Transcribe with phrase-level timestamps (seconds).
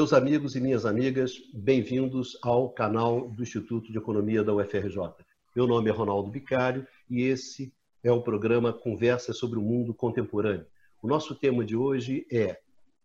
[0.00, 4.96] Meus amigos e minhas amigas, bem-vindos ao canal do Instituto de Economia da UFRJ.
[5.54, 7.70] Meu nome é Ronaldo Bicário e esse
[8.02, 10.64] é o programa Conversa sobre o Mundo Contemporâneo.
[11.02, 12.58] O nosso tema de hoje é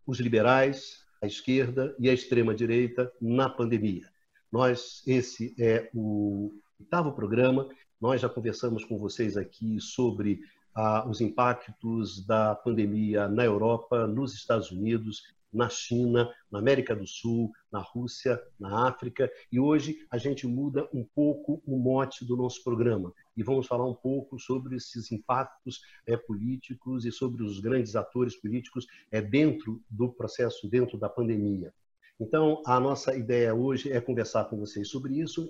[0.08, 4.10] os liberais, a esquerda e a extrema-direita na pandemia.
[4.50, 7.68] Nós, esse é o oitavo programa,
[8.00, 10.40] nós já conversamos com vocês aqui sobre
[10.74, 17.08] ah, os impactos da pandemia na Europa, nos Estados Unidos na China, na América do
[17.08, 19.32] Sul, na Rússia, na África.
[19.52, 23.86] E hoje a gente muda um pouco o mote do nosso programa e vamos falar
[23.86, 29.82] um pouco sobre esses impactos é, políticos e sobre os grandes atores políticos é, dentro
[29.90, 31.74] do processo, dentro da pandemia.
[32.20, 35.50] Então, a nossa ideia hoje é conversar com vocês sobre isso,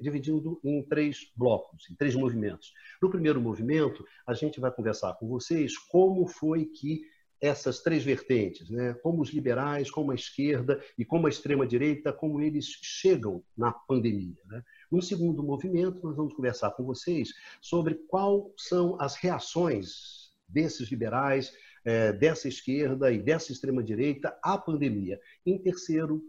[0.00, 2.72] dividindo em três blocos, em três movimentos.
[3.02, 7.02] No primeiro movimento, a gente vai conversar com vocês como foi que
[7.40, 8.94] essas três vertentes, né?
[9.02, 14.38] como os liberais, como a esquerda e como a extrema-direita, como eles chegam na pandemia.
[14.46, 14.62] Né?
[14.90, 21.52] No segundo movimento, nós vamos conversar com vocês sobre quais são as reações desses liberais,
[21.84, 25.20] é, dessa esquerda e dessa extrema-direita à pandemia.
[25.44, 26.22] Em terceiro,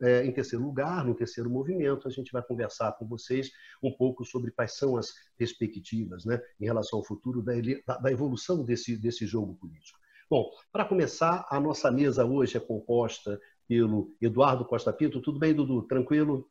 [0.00, 3.50] é, em terceiro lugar, no terceiro movimento, a gente vai conversar com vocês
[3.82, 7.52] um pouco sobre quais são as perspectivas né, em relação ao futuro da,
[7.98, 10.01] da evolução desse, desse jogo político.
[10.32, 13.38] Bom, para começar, a nossa mesa hoje é composta
[13.68, 15.20] pelo Eduardo Costa Pinto.
[15.20, 15.82] Tudo bem, Dudu?
[15.82, 16.48] Tranquilo?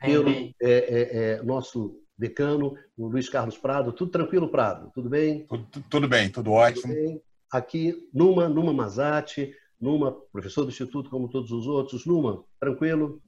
[0.00, 3.92] Pelo é, é, é, nosso decano, o Luiz Carlos Prado.
[3.92, 4.90] Tudo tranquilo, Prado?
[4.92, 5.46] Tudo bem?
[5.46, 6.92] Tudo, tudo bem, tudo ótimo.
[6.92, 7.22] Tudo bem.
[7.48, 12.04] Aqui, Numa, Numa Mazati, Numa, professor do Instituto, como todos os outros.
[12.06, 13.22] Numa, tranquilo?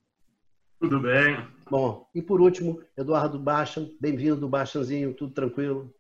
[0.81, 1.37] Tudo bem.
[1.71, 3.91] Bom, e por último, Eduardo Bachan.
[4.00, 5.15] Bem-vindo, Bachanzinho.
[5.15, 5.94] Tudo tranquilo?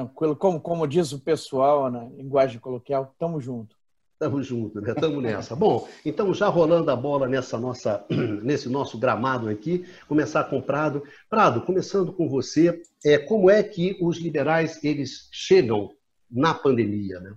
[0.00, 0.34] Tranquilo.
[0.34, 3.76] Como, como diz o pessoal na linguagem coloquial, tamo junto.
[4.18, 4.94] Tamo junto, né?
[4.94, 5.54] Tamo nessa.
[5.56, 8.04] Bom, então já rolando a bola nessa nossa,
[8.42, 11.02] nesse nosso gramado aqui, começar com Prado.
[11.28, 15.90] Prado, começando com você, é, como é que os liberais eles chegam
[16.30, 17.34] na pandemia, né?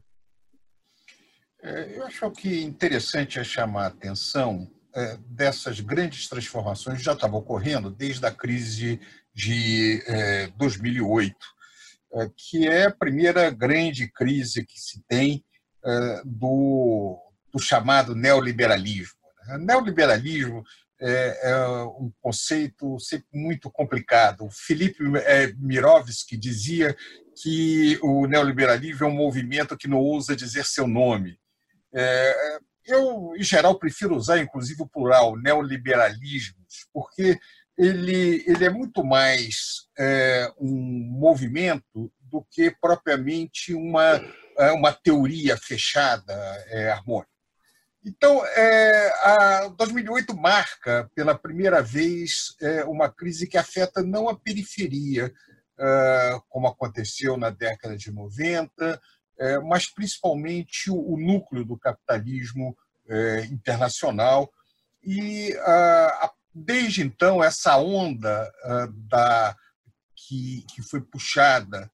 [1.62, 7.14] É, eu acho que interessante é chamar a atenção é, dessas grandes transformações que já
[7.14, 9.00] estavam ocorrendo desde a crise
[9.34, 11.53] de é, 2008 é,
[12.38, 15.44] que é a primeira grande crise que se tem
[15.86, 17.20] é, do,
[17.52, 19.20] do chamado neoliberalismo.
[19.48, 19.58] Né?
[19.58, 20.64] neoliberalismo
[21.02, 21.68] é, é,
[22.00, 24.46] um conceito sempre muito complicado.
[24.46, 25.04] O Felipe
[25.58, 26.96] Mirovski dizia
[27.42, 31.38] que o neoliberalismo é um movimento que não ousa dizer seu nome.
[32.86, 37.40] Eu, em geral, prefiro usar, inclusive, o plural, neoliberalismos, porque
[37.78, 40.76] ele, ele é muito mais é, um
[41.12, 44.22] movimento do que propriamente uma,
[44.58, 46.34] é, uma teoria fechada,
[46.68, 47.34] é, harmônica.
[48.06, 54.38] Então, é, a 2008 marca pela primeira vez é, uma crise que afeta não a
[54.38, 55.34] periferia,
[55.80, 59.02] é, como aconteceu na década de 90,
[59.40, 64.52] é, mas principalmente o, o, núcleo do capitalismo é, internacional.
[65.02, 69.56] E a, a Desde então, essa onda uh, da,
[70.16, 71.92] que, que foi puxada,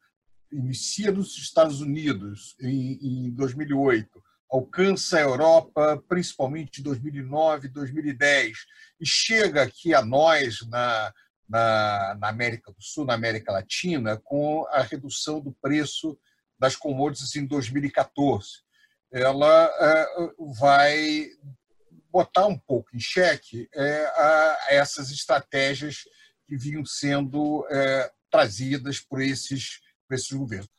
[0.52, 4.22] inicia nos Estados Unidos em, em 2008,
[4.52, 8.58] alcança a Europa principalmente em 2009, 2010
[9.00, 11.14] e chega aqui a nós na,
[11.48, 16.18] na, na, América do Sul, na América Latina, com a redução do preço
[16.58, 18.48] das commodities em 2014.
[19.12, 19.72] Ela
[20.18, 21.28] uh, vai
[22.12, 26.04] botar um pouco em xeque é, a, essas estratégias
[26.48, 30.70] que vinham sendo é, trazidas por esses, por esses governos.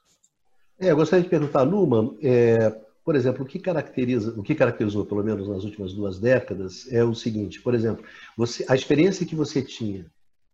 [0.79, 2.71] É, eu gostaria de perguntar, Luma, é,
[3.05, 7.05] por exemplo, o que caracteriza, o que caracterizou, pelo menos nas últimas duas décadas, é
[7.05, 8.05] o seguinte: por exemplo,
[8.37, 10.06] você, a experiência que você tinha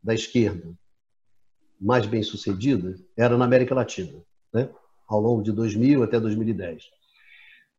[0.02, 0.74] da esquerda
[1.80, 4.12] mais bem sucedida era na América Latina,
[4.52, 4.68] né?
[5.06, 6.84] ao longo de 2000 até 2010.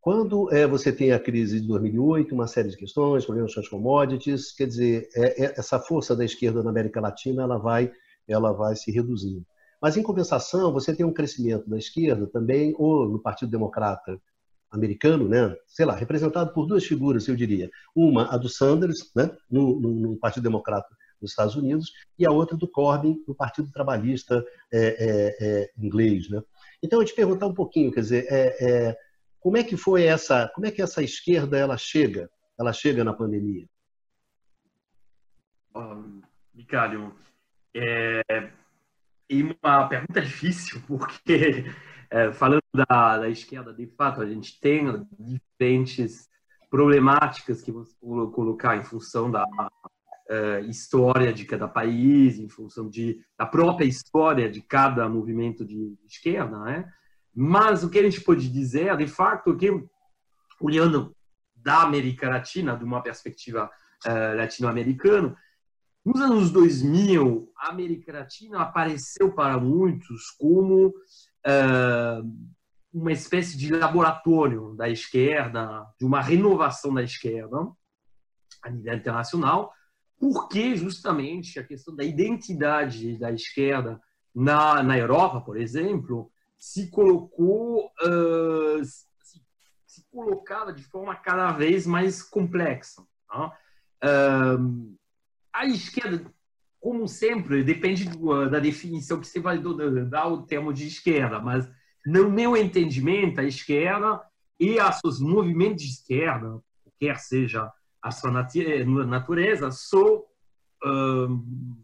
[0.08, 3.68] Quando é, você tem a crise de 2008, uma série de questões, problemas com as
[3.68, 7.92] commodities, quer dizer, é, é, essa força da esquerda na América Latina ela vai,
[8.26, 9.44] ela vai se reduzindo.
[9.82, 14.18] Mas, em compensação, você tem um crescimento da esquerda também, ou no Partido Democrata
[14.70, 15.54] americano, né?
[15.66, 17.68] sei lá, representado por duas figuras, eu diria.
[17.94, 19.30] Uma, a do Sanders, né?
[19.50, 20.88] no, no, no Partido Democrata
[21.20, 26.30] dos Estados Unidos, e a outra do Corbyn, no Partido Trabalhista é, é, é, inglês.
[26.30, 26.40] Né?
[26.82, 28.96] Então, eu te perguntar um pouquinho, quer dizer, é,
[29.40, 33.14] como é que foi essa, como é que essa esquerda ela chega, ela chega na
[33.14, 33.66] pandemia?
[35.74, 36.20] Um,
[36.54, 37.14] Micalho,
[37.74, 38.22] é,
[39.30, 41.64] uma pergunta difícil, porque
[42.10, 46.28] é, falando da, da, esquerda, de fato, a gente tem diferentes
[46.70, 53.20] problemáticas que você colocar em função da uh, história de cada país, em função de,
[53.38, 56.92] da própria história de cada movimento de esquerda, né?
[57.40, 59.70] Mas o que a gente pode dizer, de fato, que
[60.60, 61.14] olhando
[61.54, 63.70] da América Latina, de uma perspectiva
[64.04, 65.36] uh, latino-americana,
[66.04, 72.52] nos anos 2000, a América Latina apareceu para muitos como uh,
[72.92, 77.56] uma espécie de laboratório da esquerda, de uma renovação da esquerda
[78.64, 79.72] a nível internacional,
[80.18, 84.00] porque justamente a questão da identidade da esquerda
[84.34, 89.40] na, na Europa, por exemplo, se colocou uh, se,
[89.86, 93.02] se, colocava de forma cada vez mais complexa.
[94.02, 94.96] Uh,
[95.52, 96.30] a esquerda,
[96.80, 99.58] como sempre, depende do, da definição que você vai
[100.08, 101.68] dar o termo de esquerda, mas
[102.04, 104.20] no meu entendimento, a esquerda
[104.58, 106.60] e os movimentos de esquerda,
[106.98, 107.70] quer seja
[108.02, 110.24] a sua natureza, são
[110.84, 111.76] uh,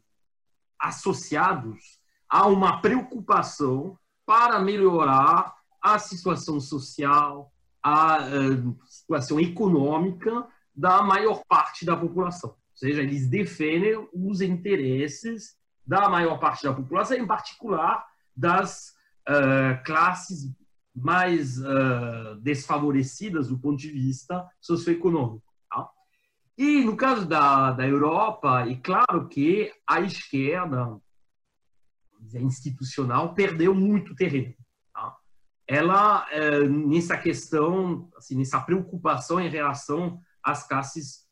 [0.78, 11.42] associados a uma preocupação para melhorar a situação social, a uh, situação econômica da maior
[11.46, 12.50] parte da população.
[12.50, 15.56] Ou seja, eles defendem os interesses
[15.86, 18.04] da maior parte da população, em particular
[18.34, 18.94] das
[19.28, 20.50] uh, classes
[20.94, 25.44] mais uh, desfavorecidas do ponto de vista socioeconômico.
[25.68, 25.88] Tá?
[26.56, 30.98] E no caso da, da Europa, é claro que a esquerda
[32.34, 34.54] institucional perdeu muito terreno.
[34.92, 35.16] Tá?
[35.66, 41.24] Ela, uh, nessa questão, assim, nessa preocupação em relação às classes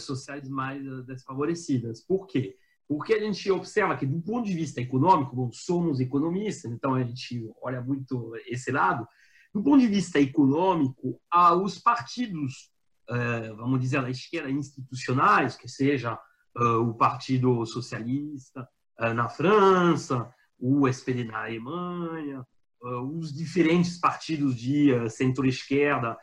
[0.00, 2.00] sociais mais desfavorecidas.
[2.00, 2.56] Por quê?
[2.88, 7.02] Porque a gente observa que, do ponto de vista econômico, bom, somos economistas, então a
[7.02, 9.06] gente olha muito esse lado.
[9.52, 11.20] Do ponto de vista econômico,
[11.62, 12.70] os partidos,
[13.10, 16.18] eh, vamos dizer, da esquerda institucionais, que seja
[16.56, 18.66] eh, o Partido Socialista
[19.14, 20.28] na França,
[20.58, 22.44] o SPD na Alemanha,
[22.80, 26.16] os diferentes partidos de centro-esquerda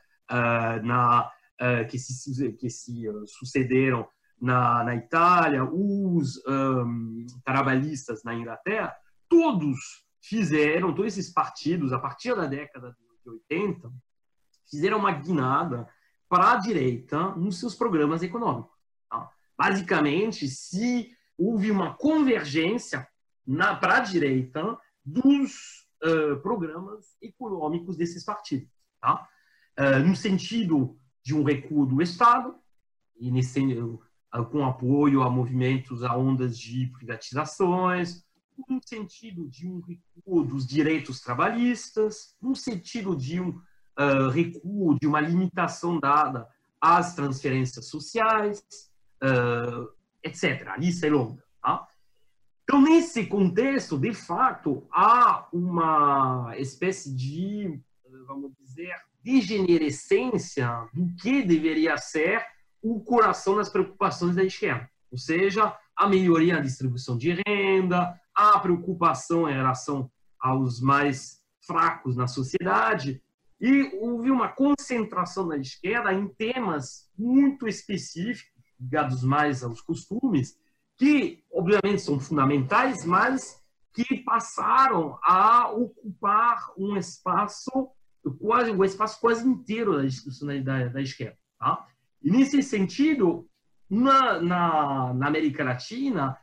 [1.89, 4.07] que se, que se sucederam
[4.39, 8.93] na, na Itália, os um, trabalhistas na Inglaterra,
[9.29, 13.91] todos fizeram, todos esses partidos, a partir da década de 80,
[14.69, 15.87] fizeram uma guinada
[16.27, 18.75] para a direita nos seus programas econômicos.
[19.09, 19.29] Tá?
[19.57, 23.07] Basicamente, se houve uma convergência
[23.79, 28.69] para a direita dos uh, programas econômicos desses partidos.
[29.01, 29.27] Tá?
[29.79, 32.55] Uh, no sentido de um recuo do Estado,
[33.17, 33.61] e nesse,
[34.31, 38.25] ah, com apoio a movimentos, a ondas de privatizações,
[38.69, 45.07] no sentido de um recuo dos direitos trabalhistas, no sentido de um uh, recuo, de
[45.07, 46.47] uma limitação dada
[46.79, 48.63] às transferências sociais,
[49.23, 49.89] uh,
[50.23, 50.67] etc.
[50.67, 51.44] A lista é longa.
[52.75, 57.79] Então, nesse contexto, de fato, há uma espécie de,
[58.27, 62.45] vamos dizer, degenerescência do que deveria ser
[62.81, 68.59] o coração das preocupações da esquerda, ou seja, a melhoria na distribuição de renda, a
[68.59, 73.23] preocupação em relação aos mais fracos na sociedade,
[73.61, 80.59] e houve uma concentração da esquerda em temas muito específicos, ligados mais aos costumes,
[80.97, 83.61] que obviamente são fundamentais, mas
[83.93, 87.89] que passaram a ocupar um espaço
[88.39, 91.37] quase um espaço quase inteiro da institucionalidade da esquerda.
[91.59, 91.87] Tá?
[92.21, 93.47] E nesse sentido,
[93.89, 96.37] na, na, na América Latina,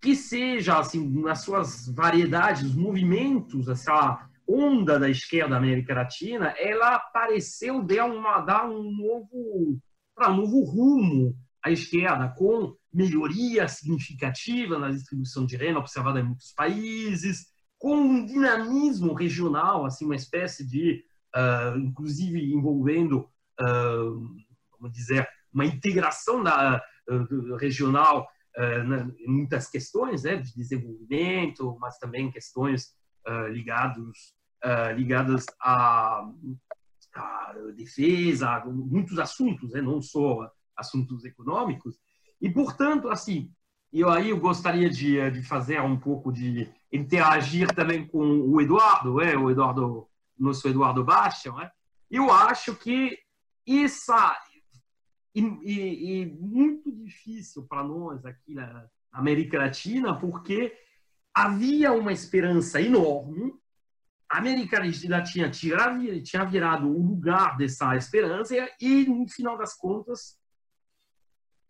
[0.00, 6.54] que seja, assim, nas suas variedades, os movimentos, essa onda da esquerda da América Latina,
[6.58, 9.78] ela pareceu dar, uma, dar um novo,
[10.18, 16.52] um novo rumo à esquerda, com melhoria significativa na distribuição de renda observada em muitos
[16.52, 17.46] países,
[17.78, 21.04] com um dinamismo regional, assim, uma espécie de,
[21.34, 23.28] uh, inclusive envolvendo
[23.60, 24.46] uh,
[24.78, 31.98] vamos dizer, uma integração da, uh, regional uh, em muitas questões né, de desenvolvimento, mas
[31.98, 32.94] também questões
[33.50, 34.36] ligados,
[34.94, 36.30] ligadas à,
[37.74, 41.98] defesa, muitos assuntos, né, não só assuntos econômicos.
[42.40, 43.50] E, portanto, assim,
[43.92, 49.20] eu aí eu gostaria de, de fazer um pouco de interagir também com o Eduardo,
[49.20, 51.70] é, o Eduardo, nosso Eduardo Baixa, né?
[52.10, 53.18] eu acho que
[53.66, 54.38] essa,
[55.34, 60.76] e muito difícil para nós aqui na América Latina, porque
[61.34, 63.52] havia uma esperança enorme
[64.28, 70.36] a América Latina tinha virado o lugar dessa esperança e, no final das contas,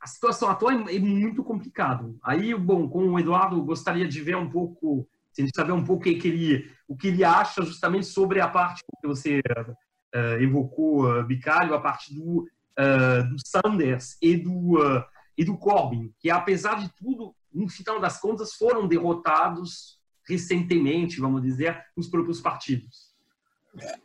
[0.07, 2.15] a situação atual é muito complicada.
[2.23, 5.05] Aí, bom, com o Eduardo, gostaria de ver um pouco,
[5.37, 8.85] de saber um pouco o que ele, o que ele acha justamente sobre a parte
[9.01, 15.05] que você uh, evocou, uh, Bicalho, a parte do, uh, do Sanders e do, uh,
[15.37, 21.43] e do Corbyn, que apesar de tudo, no final das contas, foram derrotados recentemente, vamos
[21.43, 23.13] dizer, nos próprios partidos.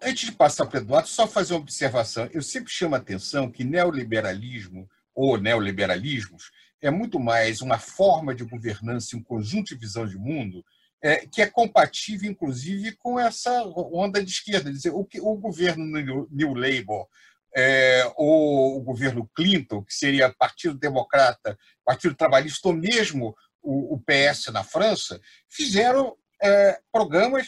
[0.02, 2.28] Antes de passar para o Eduardo, só fazer uma observação.
[2.34, 6.52] Eu sempre chamo a atenção que neoliberalismo ou neoliberalismos
[6.82, 10.66] é muito mais uma forma de governança, um conjunto de visão de mundo
[11.04, 14.72] é, que é compatível, inclusive, com essa onda de esquerda.
[14.72, 15.86] Dizer, o, que, o governo
[16.30, 17.08] New Labour
[17.56, 24.00] é, ou o governo Clinton, que seria Partido Democrata, Partido Trabalhista, ou mesmo o, o
[24.00, 27.48] PS na França, fizeram é, programas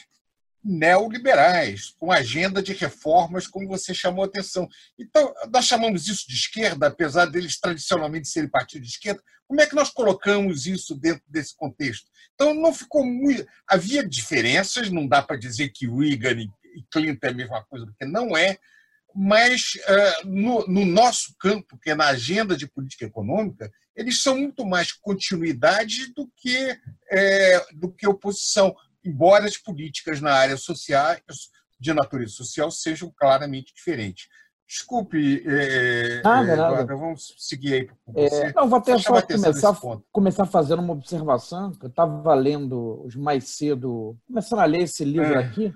[0.63, 4.67] neoliberais, com agenda de reformas, como você chamou a atenção.
[4.97, 9.21] Então, nós chamamos isso de esquerda, apesar deles tradicionalmente serem partido de esquerda.
[9.45, 12.09] Como é que nós colocamos isso dentro desse contexto?
[12.33, 13.45] Então, não ficou muito.
[13.67, 16.39] Havia diferenças, não dá para dizer que Reagan
[16.75, 18.57] e Clinton é a mesma coisa, porque não é,
[19.13, 24.37] mas uh, no, no, nosso campo, que é na agenda de política econômica, eles são
[24.37, 26.75] muito mais continuidade do que,
[27.11, 31.15] é, do que oposição, embora as políticas na área social,
[31.79, 34.27] de natureza social sejam claramente diferentes.
[34.65, 36.95] Desculpe, é, nada, nada.
[36.95, 37.89] vamos seguir aí.
[38.15, 39.77] É, não, vou até só começar,
[40.11, 45.03] começar fazendo uma observação, que eu estava lendo os mais cedo, começando a ler esse
[45.03, 45.43] livro é.
[45.43, 45.73] aqui,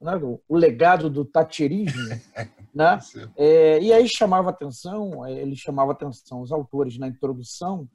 [0.00, 0.12] né,
[0.48, 2.00] o legado do tacherismo,
[2.74, 2.98] né?
[3.36, 7.86] É, e aí chamava atenção, é, ele chamava atenção os autores na introdução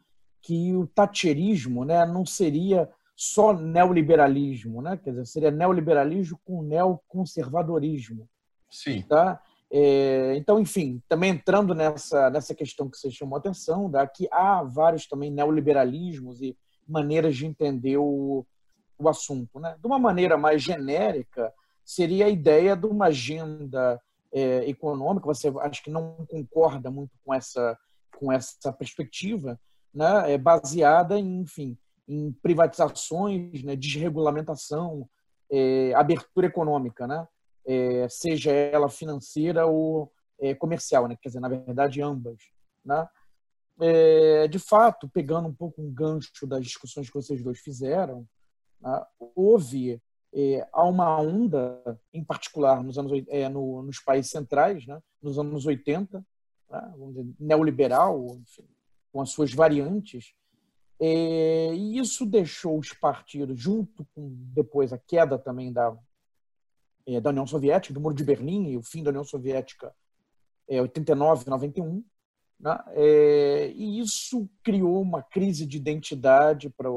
[0.42, 4.98] que o tacherismo, né, não seria só neoliberalismo, né?
[4.98, 8.28] Quer dizer, seria neoliberalismo com neoconservadorismo.
[8.70, 9.04] Sim.
[9.04, 9.42] Tá?
[9.72, 14.64] É, então, enfim, também entrando nessa nessa questão que você chamou atenção, da que há
[14.64, 16.58] vários também neoliberalismos e
[16.88, 18.46] maneiras de entender o,
[18.98, 19.76] o assunto, né?
[19.80, 21.54] De uma maneira mais genérica,
[21.84, 24.00] seria a ideia de uma agenda
[24.32, 25.26] é, econômica.
[25.26, 27.78] Você acho que não concorda muito com essa
[28.18, 29.60] com essa perspectiva,
[29.94, 30.34] né?
[30.34, 33.76] É baseada em, enfim, em privatizações, né?
[33.76, 35.10] desregulamentação,
[35.50, 37.28] é, abertura econômica, né?
[37.68, 41.18] É, seja ela financeira ou é, comercial, né?
[41.20, 42.38] Quer dizer, na verdade, ambas,
[42.84, 43.08] né?
[43.80, 48.26] É, de fato, pegando um pouco um gancho das discussões que vocês dois fizeram,
[48.80, 49.04] né?
[49.36, 50.02] houve
[50.36, 51.82] é, há uma onda,
[52.14, 56.26] em particular nos, anos, é, no, nos países centrais, né, nos anos 80,
[56.70, 56.94] né,
[57.40, 58.68] neoliberal, enfim,
[59.14, 60.34] com as suas variantes,
[61.00, 65.96] e isso deixou os partidos, junto com depois a queda também da,
[67.06, 69.94] é, da União Soviética, do Muro de Berlim e o fim da União Soviética,
[70.68, 72.04] é, 89, 91,
[72.60, 76.90] né, é, e isso criou uma crise de identidade para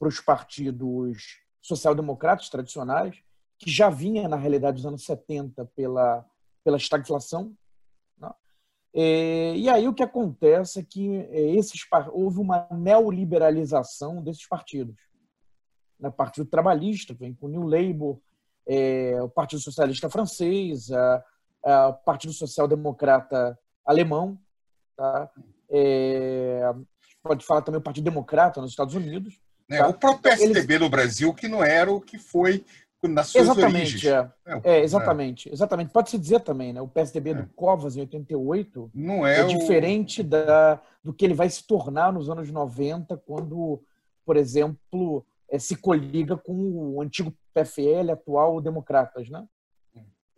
[0.00, 3.16] os partidos social-democratas tradicionais,
[3.58, 6.24] que já vinha, na realidade, dos anos 70 pela,
[6.64, 7.54] pela estagflação.
[8.94, 11.80] É, e aí o que acontece é que é, esses,
[12.12, 14.96] houve uma neoliberalização desses partidos.
[15.98, 16.08] Né?
[16.08, 18.18] O Partido Trabalhista, vem com o New Labour,
[18.66, 20.90] é, o Partido Socialista Francês,
[21.64, 24.38] o Partido Social Democrata Alemão,
[24.96, 25.30] tá?
[27.22, 29.78] Pode falar também o Partido Democrata nos Estados Unidos, né?
[29.78, 29.88] Tá?
[29.88, 30.80] O próprio PSDB Eles...
[30.80, 32.64] no Brasil, que não era o que foi
[33.08, 34.04] nas suas exatamente, origens.
[34.04, 34.32] É.
[34.46, 35.52] É, é exatamente, é.
[35.52, 35.92] exatamente.
[35.92, 36.80] Pode-se dizer também, né?
[36.80, 37.34] O PSDB é.
[37.34, 40.24] do Covas, em 88, não é, é diferente o...
[40.24, 43.82] da, do que ele vai se tornar nos anos 90, quando,
[44.24, 49.44] por exemplo, é, se coliga com o antigo PFL, atual Democratas, né?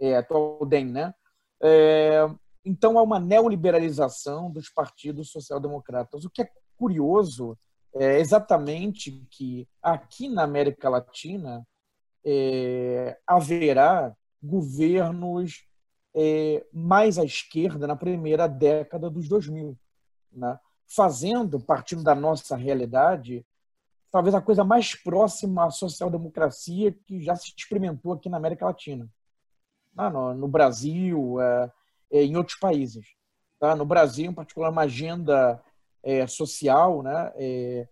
[0.01, 1.15] É, atual DEM, né?
[1.63, 2.29] É,
[2.65, 6.25] então, há uma neoliberalização dos partidos social-democratas.
[6.25, 7.59] O que é curioso
[7.95, 11.65] é exatamente que aqui na América Latina
[12.25, 15.67] é, haverá governos
[16.15, 19.77] é, mais à esquerda na primeira década dos 2000,
[20.33, 20.59] né?
[20.87, 23.45] fazendo, partindo da nossa realidade,
[24.11, 29.09] talvez a coisa mais próxima à social-democracia que já se experimentou aqui na América Latina.
[29.97, 30.09] Tá?
[30.09, 31.73] No, no, Brasil, é,
[32.13, 33.07] é, em outros países.
[33.59, 33.75] Tá?
[33.75, 35.61] No Brasil, em particular, uma agenda
[36.03, 37.33] é, social, né?
[37.37, 37.89] É,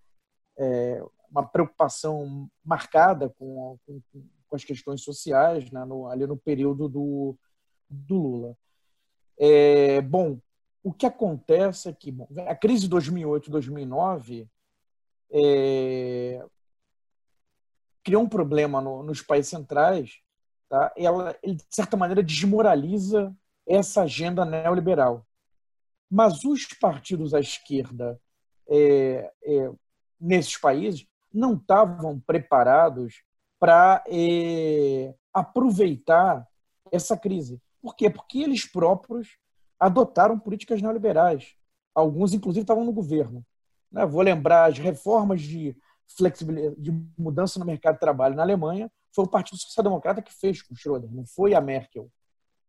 [0.58, 5.82] é, uma preocupação marcada com, com, com, as questões sociais né?
[5.86, 7.34] no, ali no período do,
[7.88, 8.56] do Lula.
[9.38, 10.38] É, bom,
[10.82, 14.46] o que acontece é que bom, a crise de 2008-2009
[15.32, 16.44] é,
[18.04, 20.20] criou um problema no, nos países centrais
[20.68, 20.92] tá?
[20.96, 23.34] ela, ele, de certa maneira, desmoraliza
[23.66, 25.26] essa agenda neoliberal.
[26.10, 28.20] Mas os partidos à esquerda
[28.68, 29.70] é, é,
[30.20, 33.22] nesses países não estavam preparados
[33.58, 36.46] para é, aproveitar
[36.90, 37.60] essa crise.
[37.80, 38.10] Por quê?
[38.10, 39.36] Porque eles próprios
[39.78, 41.54] adotaram políticas neoliberais.
[41.94, 43.44] Alguns, inclusive, estavam no governo.
[43.90, 44.06] Né?
[44.06, 45.76] Vou lembrar as reformas de
[46.16, 50.32] flexibilidade, de mudança no mercado de trabalho na Alemanha, foi o Partido Social Democrata que
[50.32, 52.10] fez com Schröder, não foi a Merkel.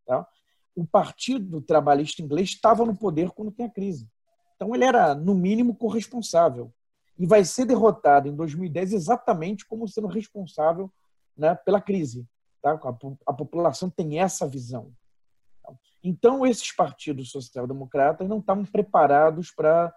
[0.06, 0.28] Tá?
[0.76, 4.10] O Partido Trabalhista Inglês estava no poder quando tem a crise.
[4.56, 6.74] Então ele era, no mínimo, corresponsável.
[7.18, 10.92] E vai ser derrotado em 2010 exatamente como sendo responsável
[11.38, 12.28] né, pela crise.
[12.62, 12.72] Tá?
[12.72, 14.92] A, a população tem essa visão.
[16.04, 19.94] Então, esses partidos social-democratas não estavam preparados para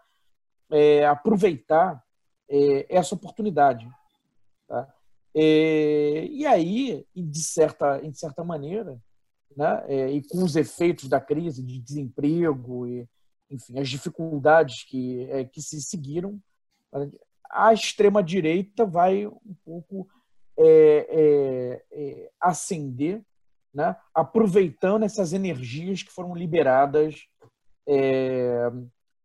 [0.71, 2.03] é, aproveitar
[2.49, 3.89] é, essa oportunidade.
[4.69, 4.89] Tá?
[5.35, 9.01] É, e aí, de certa, de certa maneira,
[9.57, 13.09] né, é, e com os efeitos da crise de desemprego e
[13.51, 16.39] enfim as dificuldades que, é, que se seguiram,
[17.51, 20.09] a extrema direita vai um pouco
[20.59, 23.23] é, é, ascender
[23.77, 27.27] né, aproveitando essas energias que foram liberadas,
[27.87, 28.71] é,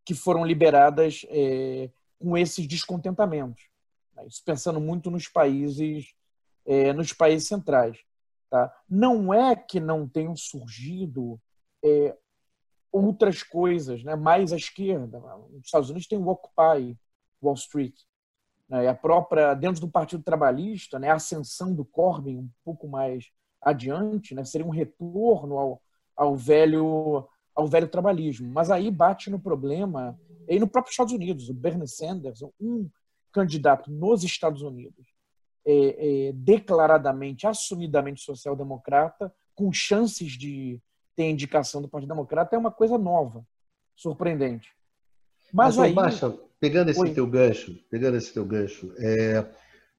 [0.04, 1.88] que foram liberadas é,
[2.18, 3.64] com esses descontentamentos.
[4.14, 4.26] Né?
[4.26, 6.12] Isso pensando muito nos países,
[6.66, 7.98] é, nos países centrais.
[8.50, 8.70] Tá?
[8.86, 11.40] Não é que não tenham surgido
[11.82, 12.14] é,
[12.92, 15.18] outras coisas, né, mais à esquerda.
[15.50, 16.94] Nos Estados Unidos tem o Occupy
[17.42, 17.94] Wall Street,
[18.68, 23.30] né, a própria dentro do Partido Trabalhista, né, a ascensão do Corbyn um pouco mais
[23.60, 25.82] adiante, né, seria um retorno ao,
[26.16, 28.50] ao velho ao velho trabalhismo.
[28.50, 32.88] Mas aí bate no problema, e no próprio Estados Unidos, o Bernie Sanders, um
[33.30, 35.06] candidato nos Estados Unidos,
[35.64, 40.80] é, é, declaradamente, assumidamente social-democrata, com chances de
[41.14, 43.46] ter indicação do Partido Democrata, é uma coisa nova,
[43.94, 44.70] surpreendente.
[45.52, 45.92] Mas, Mas aí...
[45.92, 47.12] Baixa, pegando esse Oi.
[47.12, 49.44] teu gancho, pegando esse teu gancho, é,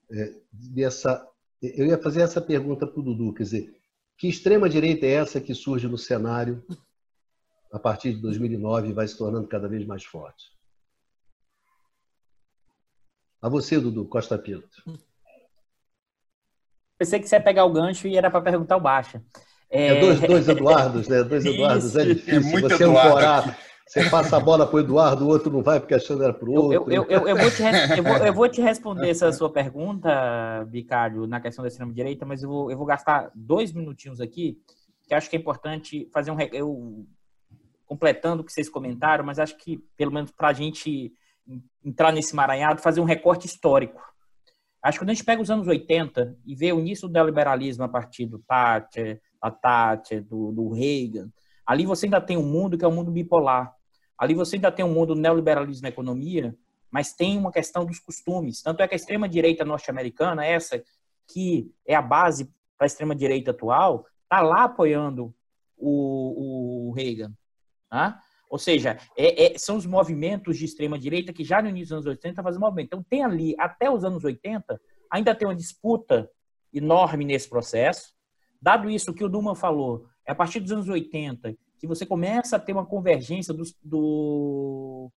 [0.09, 1.29] é, dessa
[1.61, 3.81] eu ia fazer essa pergunta para o Dudu, quer dizer,
[4.17, 6.65] que extrema-direita é essa que surge no cenário
[7.69, 10.45] a partir de 2009 e vai se tornando cada vez mais forte?
[13.41, 14.69] A você, Dudu, Costa Pinto.
[16.97, 19.21] Pensei que você ia pegar o gancho e era para perguntar o Baixa.
[19.69, 19.87] É...
[19.87, 21.23] é dois, dois Eduardos, né?
[21.23, 22.35] Dois Eduardos é difícil.
[22.35, 25.61] É muito você Eduardo ancorar, você passa a bola para o Eduardo, o outro não
[25.61, 26.91] vai porque achando era para o outro.
[26.91, 27.63] Eu, eu, eu, vou te,
[27.97, 32.41] eu, vou, eu vou te responder essa sua pergunta, Bicário, na questão da extrema-direita, mas
[32.41, 34.57] eu vou, eu vou gastar dois minutinhos aqui,
[35.07, 36.37] que acho que é importante fazer um.
[36.39, 37.05] Eu,
[37.85, 41.13] completando o que vocês comentaram, mas acho que, pelo menos para a gente
[41.83, 44.01] entrar nesse maranhado, fazer um recorte histórico.
[44.81, 47.83] Acho que quando a gente pega os anos 80 e vê o início do neoliberalismo
[47.83, 51.29] a partir do Thatcher, da Thatcher, do, do Reagan,
[51.65, 53.73] ali você ainda tem um mundo que é um mundo bipolar.
[54.17, 56.55] Ali você ainda tem um mundo neoliberalismo na economia,
[56.91, 58.61] mas tem uma questão dos costumes.
[58.61, 60.83] Tanto é que a extrema-direita norte-americana, essa
[61.27, 62.45] que é a base
[62.77, 65.33] para a extrema-direita atual, está lá apoiando
[65.77, 67.33] o, o Reagan.
[67.89, 68.19] Tá?
[68.49, 72.05] Ou seja, é, é, são os movimentos de extrema-direita que já no início dos anos
[72.05, 72.85] 80 fazem movimento.
[72.85, 76.29] Então, tem ali, até os anos 80, ainda tem uma disputa
[76.71, 78.13] enorme nesse processo.
[78.61, 82.55] Dado isso que o Duman falou, é a partir dos anos 80 que você começa
[82.55, 85.11] a ter uma convergência dos, do,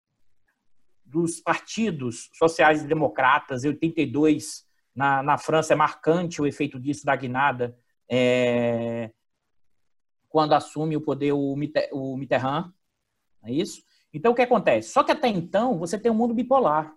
[1.06, 3.64] dos partidos sociais democratas.
[3.64, 4.66] Em 82,
[4.96, 7.78] na, na França, é marcante o efeito disso da guinada,
[8.10, 9.12] é,
[10.28, 11.56] quando assume o poder o,
[11.92, 12.74] o Mitterrand.
[13.44, 13.84] É isso?
[14.12, 14.90] Então, o que acontece?
[14.90, 16.96] Só que até então, você tem um mundo bipolar.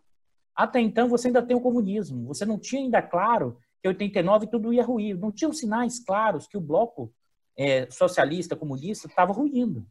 [0.54, 2.26] Até então, você ainda tem o comunismo.
[2.28, 5.18] Você não tinha ainda claro que em 89 tudo ia ruir.
[5.18, 7.12] Não tinham sinais claros que o bloco
[7.58, 9.84] é, socialista, comunista, estava ruindo.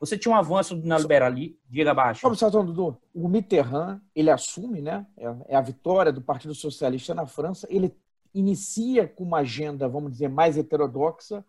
[0.00, 2.24] Você tinha um avanço na liberalismo, diga abaixo.
[2.24, 2.96] Observação, Dudu.
[3.12, 5.04] O Mitterrand, ele assume, né?
[5.16, 7.66] É, é a vitória do Partido Socialista na França.
[7.68, 7.92] Ele
[8.32, 11.44] inicia com uma agenda, vamos dizer, mais heterodoxa,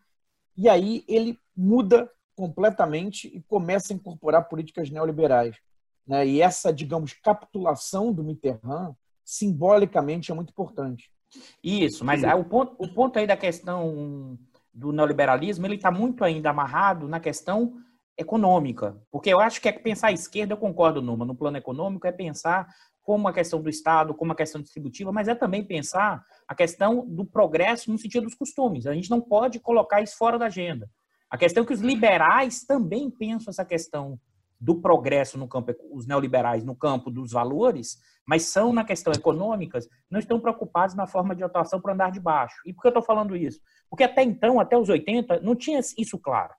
[0.58, 5.56] e aí ele muda completamente e começa a incorporar políticas neoliberais.
[6.08, 6.26] Né?
[6.26, 11.12] E essa, digamos, capitulação do Mitterrand, simbolicamente, é muito importante.
[11.64, 14.40] Isso, mas o ponto, o ponto aí da questão
[14.80, 17.74] do neoliberalismo, ele está muito ainda amarrado na questão
[18.18, 18.98] econômica.
[19.12, 22.12] Porque eu acho que é pensar a esquerda, eu concordo, Numa, no plano econômico, é
[22.12, 22.68] pensar
[23.02, 27.06] como a questão do Estado, como a questão distributiva, mas é também pensar a questão
[27.06, 28.88] do progresso no sentido dos costumes.
[28.88, 30.90] A gente não pode colocar isso fora da agenda.
[31.30, 34.18] A questão é que os liberais também pensam essa questão
[34.60, 39.80] do progresso no campo, os neoliberais no campo dos valores, mas são na questão econômica,
[40.10, 42.62] não estão preocupados na forma de atuação para andar de baixo.
[42.66, 43.62] E por que eu estou falando isso?
[43.90, 46.54] Porque até então, até os 80, não tinha isso claro.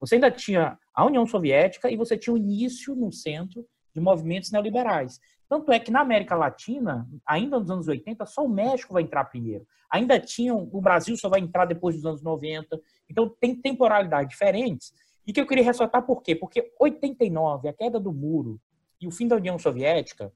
[0.00, 4.52] Você ainda tinha a União Soviética e você tinha o início no centro de movimentos
[4.52, 5.18] neoliberais.
[5.48, 9.24] Tanto é que na América Latina, ainda nos anos 80, só o México vai entrar
[9.24, 9.66] primeiro.
[9.90, 12.78] Ainda tinham, o Brasil só vai entrar depois dos anos 90.
[13.08, 14.92] Então tem temporalidades diferentes.
[15.28, 16.34] E que eu queria ressaltar por quê?
[16.34, 18.58] Porque 89, a queda do muro
[18.98, 20.32] e o fim da União Soviética,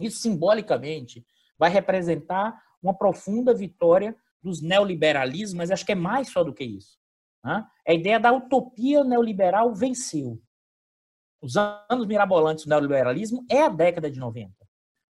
[0.00, 1.22] isso simbolicamente
[1.58, 6.64] vai representar uma profunda vitória dos neoliberalismos, mas acho que é mais só do que
[6.64, 6.98] isso.
[7.44, 7.66] Né?
[7.86, 10.40] A ideia da utopia neoliberal venceu.
[11.42, 14.54] Os anos mirabolantes do neoliberalismo é a década de 90.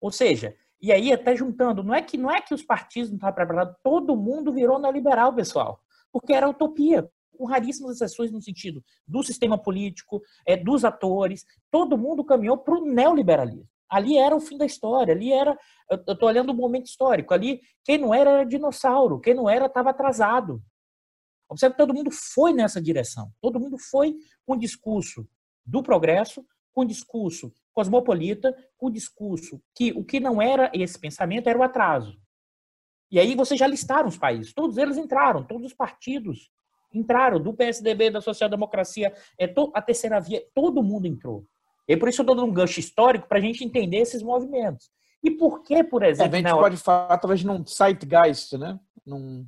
[0.01, 3.17] Ou seja, e aí até juntando, não é que não é que os partidos não
[3.17, 5.79] estavam preparados, todo mundo virou neoliberal, pessoal,
[6.11, 11.97] porque era utopia, com raríssimas exceções no sentido do sistema político, é, dos atores, todo
[11.97, 13.67] mundo caminhou para o neoliberalismo.
[13.89, 15.57] Ali era o fim da história, ali era,
[15.89, 19.67] eu estou olhando o momento histórico, ali quem não era era dinossauro, quem não era
[19.67, 20.63] estava atrasado.
[21.47, 24.15] Observe que todo mundo foi nessa direção, todo mundo foi
[24.45, 25.27] com o discurso
[25.63, 26.43] do progresso,
[26.73, 31.59] com o discurso cosmopolita, com o discurso que o que não era esse pensamento era
[31.59, 32.19] o atraso.
[33.11, 36.49] E aí vocês já listaram os países, todos eles entraram, todos os partidos
[36.93, 41.45] entraram, do PSDB, da social-democracia, é a terceira via, todo mundo entrou.
[41.87, 44.89] E por isso eu estou dando um gancho histórico para a gente entender esses movimentos.
[45.23, 46.35] E por que, por exemplo...
[46.35, 48.79] É, a gente pode falar através num zeitgeist, né?
[49.05, 49.45] Num,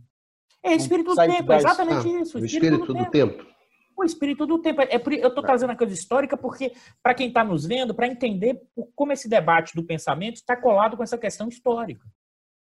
[0.66, 2.40] é espírito do tempo, é exatamente ah, isso.
[2.40, 3.38] O espírito, espírito do, do tempo.
[3.38, 3.56] tempo.
[3.96, 4.82] O espírito do tempo.
[4.82, 8.08] É, é eu estou trazendo a coisa histórica porque, para quem está nos vendo, para
[8.08, 8.60] entender
[8.96, 12.06] como esse debate do pensamento está colado com essa questão histórica.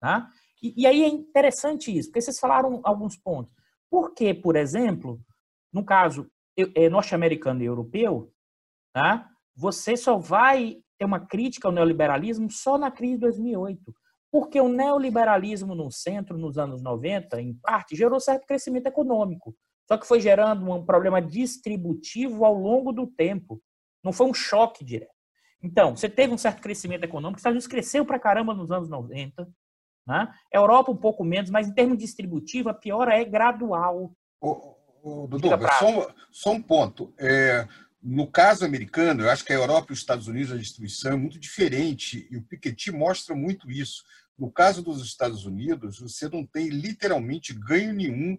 [0.02, 0.28] Tá?
[0.62, 3.56] E, e aí é interessante isso, porque vocês falaram alguns pontos.
[3.90, 5.20] Porque, por exemplo,
[5.72, 6.30] no caso
[6.76, 8.32] é, norte-americano e europeu,
[8.94, 9.30] tá?
[9.56, 13.94] você só vai ter uma crítica ao neoliberalismo só na crise de 2008.
[14.32, 19.56] Porque o neoliberalismo no centro, nos anos 90, em parte, gerou certo crescimento econômico.
[19.88, 23.62] Só que foi gerando um problema distributivo ao longo do tempo.
[24.04, 25.12] Não foi um choque direto.
[25.64, 28.90] Então, você teve um certo crescimento econômico, os Estados Unidos cresceu para caramba nos anos
[28.90, 29.48] 90,
[30.08, 30.34] né?
[30.52, 34.14] Europa um pouco menos, mas em termos distributivos, a piora é gradual.
[34.40, 37.14] O, o, Dudu, só, só, um ponto.
[37.20, 37.68] É,
[38.02, 41.16] no caso americano, eu acho que a Europa e os Estados Unidos, a distribuição é
[41.18, 44.04] muito diferente, e o Piketty mostra muito isso.
[44.38, 48.38] No caso dos Estados Unidos, você não tem literalmente ganho nenhum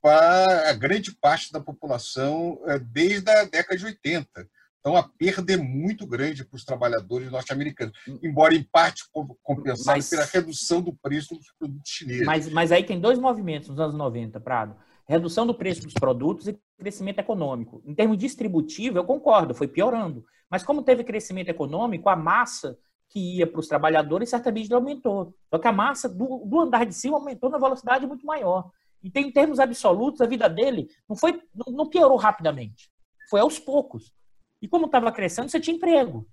[0.00, 4.48] para a grande parte da população é, desde a década de 80.
[4.80, 9.04] Então, a perda é muito grande para os trabalhadores norte-americanos, embora em parte
[9.42, 12.26] compensada mas, pela redução do preço dos produtos chineses.
[12.26, 14.76] Mas, mas aí tem dois movimentos nos anos 90, Prado.
[15.06, 17.82] Redução do preço dos produtos e crescimento econômico.
[17.84, 20.24] Em termos distributivo, eu concordo, foi piorando.
[20.50, 25.34] Mas como teve crescimento econômico, a massa que ia para os trabalhadores certamente aumentou.
[25.50, 28.70] Só que a massa do, do andar de cima aumentou na velocidade muito maior.
[29.02, 32.90] E tem, em termos absolutos, a vida dele não foi não piorou rapidamente.
[33.30, 34.12] Foi aos poucos.
[34.60, 36.26] E como estava crescendo, você tinha emprego.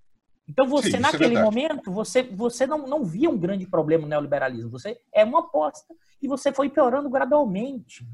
[0.48, 4.04] Então você, Sim, é naquele é momento, você, você não, não via um grande problema
[4.04, 4.70] no neoliberalismo.
[4.70, 8.08] Você é uma aposta e você foi piorando gradualmente.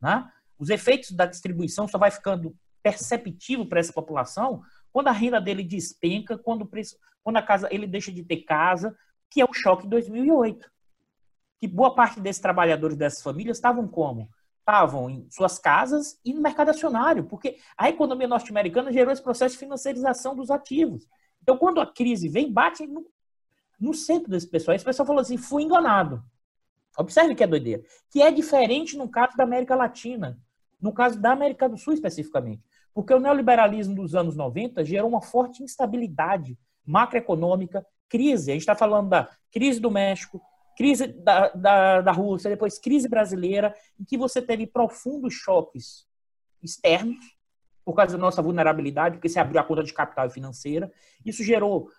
[0.00, 0.30] Né?
[0.58, 5.62] Os efeitos da distribuição só vai ficando perceptível para essa população quando a renda dele
[5.62, 8.96] despenca, quando, preço, quando a casa ele deixa de ter casa,
[9.30, 10.70] que é o choque de 2008.
[11.58, 14.28] Que boa parte desses trabalhadores dessas famílias estavam como?
[14.70, 19.54] Estavam em suas casas e no mercado acionário, porque a economia norte-americana gerou esse processo
[19.54, 21.08] de financiarização dos ativos.
[21.42, 23.04] Então, quando a crise vem, bate no,
[23.80, 24.76] no centro desse pessoal.
[24.76, 26.22] Esse pessoal falou assim: fui enganado.
[26.96, 27.82] Observe que é doideira.
[28.10, 30.38] Que é diferente no caso da América Latina,
[30.80, 32.62] no caso da América do Sul especificamente.
[32.94, 38.50] Porque o neoliberalismo dos anos 90 gerou uma forte instabilidade macroeconômica, crise.
[38.50, 40.40] A gente está falando da crise do México,
[40.80, 46.06] crise da, da, da Rússia, depois crise brasileira, em que você teve profundos choques
[46.62, 47.22] externos,
[47.84, 50.90] por causa da nossa vulnerabilidade, porque você abriu a conta de capital financeira.
[51.22, 51.90] Isso gerou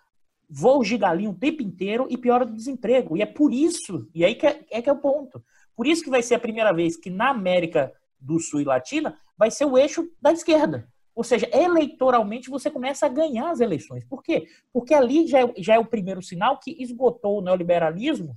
[0.50, 3.16] voos de galinha o tempo inteiro e piora do desemprego.
[3.16, 5.40] E é por isso, e aí que é, é, que é o ponto.
[5.76, 9.16] Por isso que vai ser a primeira vez que na América do Sul e Latina
[9.38, 10.88] vai ser o eixo da esquerda.
[11.14, 14.02] Ou seja, eleitoralmente você começa a ganhar as eleições.
[14.02, 14.48] Por quê?
[14.72, 18.36] Porque ali já é, já é o primeiro sinal que esgotou o neoliberalismo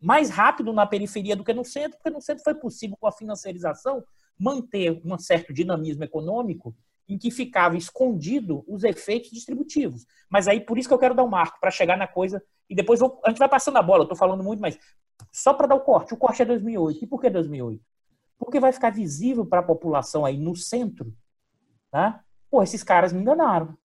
[0.00, 3.12] mais rápido na periferia do que no centro, porque no centro foi possível, com a
[3.12, 4.04] financiarização,
[4.38, 6.74] manter um certo dinamismo econômico
[7.08, 10.06] em que ficava escondido os efeitos distributivos.
[10.28, 12.74] Mas aí, por isso que eu quero dar um marco, para chegar na coisa, e
[12.74, 14.78] depois vou, a gente vai passando a bola, eu estou falando muito, mas
[15.32, 16.12] só para dar o corte.
[16.12, 17.04] O corte é 2008.
[17.04, 17.82] E por que 2008?
[18.38, 21.12] Porque vai ficar visível para a população aí no centro,
[21.90, 22.22] tá?
[22.50, 23.76] Pô, esses caras me enganaram.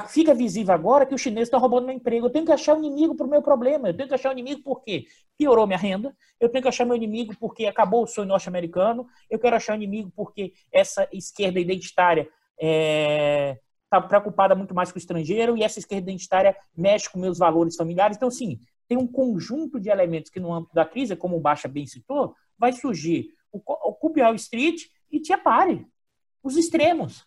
[0.00, 2.26] Fica visível agora que o chinês está roubando meu emprego.
[2.26, 3.88] Eu tenho que achar um inimigo para o meu problema.
[3.88, 6.16] Eu tenho que achar um inimigo porque piorou minha renda.
[6.40, 9.06] Eu tenho que achar meu inimigo porque acabou o sonho norte-americano.
[9.28, 13.58] Eu quero achar um inimigo porque essa esquerda identitária está é,
[13.90, 17.76] tá preocupada muito mais com o estrangeiro e essa esquerda identitária mexe com meus valores
[17.76, 18.16] familiares.
[18.16, 21.68] Então, sim, tem um conjunto de elementos que, no âmbito da crise, como o Baixa
[21.68, 25.86] bem citou, vai surgir o, Wall Street e Tia Pare,
[26.42, 27.26] os extremos.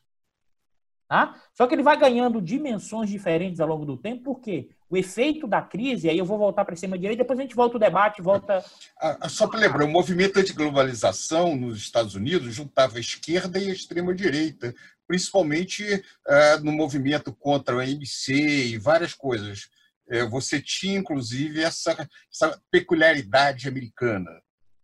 [1.08, 1.42] Tá?
[1.54, 5.62] Só que ele vai ganhando dimensões diferentes ao longo do tempo, porque o efeito da
[5.62, 8.64] crise, aí eu vou voltar para cima direita, depois a gente volta o debate, volta.
[9.02, 13.70] Ah, ah, só para lembrar, o movimento antiglobalização nos Estados Unidos juntava a esquerda e
[13.70, 14.76] a extrema-direita,
[15.08, 19.70] principalmente uh, no movimento contra o MC e várias coisas.
[20.10, 24.30] Uh, você tinha, inclusive, essa, essa peculiaridade americana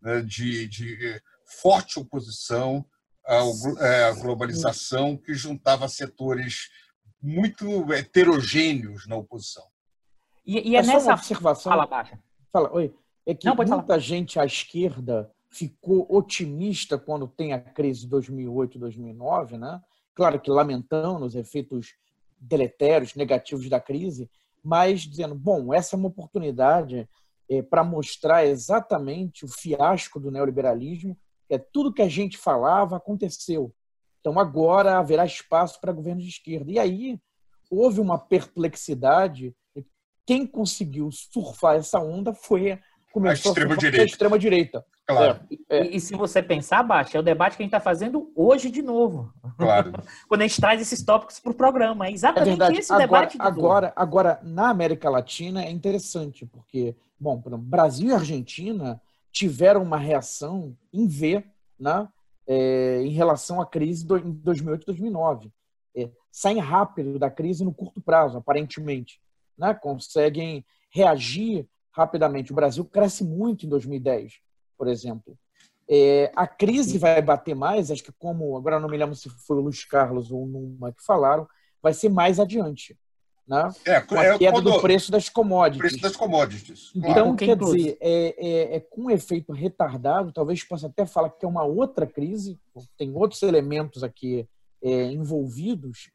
[0.00, 1.20] né, de, de
[1.60, 2.86] forte oposição
[3.26, 6.68] a, globalização que juntava setores
[7.22, 9.64] muito heterogêneos na oposição.
[10.46, 11.72] E, e é, é nessa observação.
[11.72, 12.18] Fala, baixa.
[12.52, 12.94] Fala, oi.
[13.26, 13.98] É que Não, muita falar.
[13.98, 19.80] gente à esquerda ficou otimista quando tem a crise de 2008 2009, né?
[20.14, 21.94] Claro que lamentando os efeitos
[22.38, 24.30] deletérios, negativos da crise,
[24.62, 27.08] mas dizendo, bom, essa é uma oportunidade
[27.48, 31.16] é, para mostrar exatamente o fiasco do neoliberalismo
[31.50, 33.72] é, tudo que a gente falava aconteceu.
[34.20, 36.70] Então agora haverá espaço para governo de esquerda.
[36.70, 37.18] E aí
[37.70, 39.54] houve uma perplexidade.
[40.26, 42.78] Quem conseguiu surfar essa onda foi
[43.12, 44.02] começou a extrema direita.
[44.02, 44.84] A extrema direita.
[45.06, 45.40] Claro.
[45.68, 45.86] É, é.
[45.86, 48.70] E, e, se você pensar, Baixa, é o debate que a gente está fazendo hoje
[48.70, 49.32] de novo.
[49.58, 49.92] Claro.
[50.26, 52.06] Quando a gente traz esses tópicos para o programa.
[52.06, 53.38] É exatamente é esse agora, debate.
[53.38, 59.00] De agora, agora, na América Latina é interessante, porque, bom, Brasil e Argentina
[59.34, 61.44] tiveram uma reação em V
[61.78, 62.08] né,
[62.46, 65.52] é, em relação à crise de 2008 e 2009.
[65.96, 69.20] É, saem rápido da crise no curto prazo, aparentemente.
[69.58, 72.52] Né, conseguem reagir rapidamente.
[72.52, 74.34] O Brasil cresce muito em 2010,
[74.78, 75.36] por exemplo.
[75.90, 79.56] É, a crise vai bater mais, acho que como, agora não me lembro se foi
[79.56, 81.46] o Luiz Carlos ou o Numa que falaram,
[81.82, 82.96] vai ser mais adiante
[83.46, 83.70] né?
[83.84, 85.80] É, com a é, queda do preço das commodities.
[85.80, 86.90] Preço das commodities.
[86.92, 87.10] Claro.
[87.10, 91.48] Então, quer dizer, é, é, é, com efeito retardado, talvez possa até falar que é
[91.48, 92.58] uma outra crise,
[92.96, 94.48] tem outros elementos aqui
[94.82, 96.10] é, envolvidos,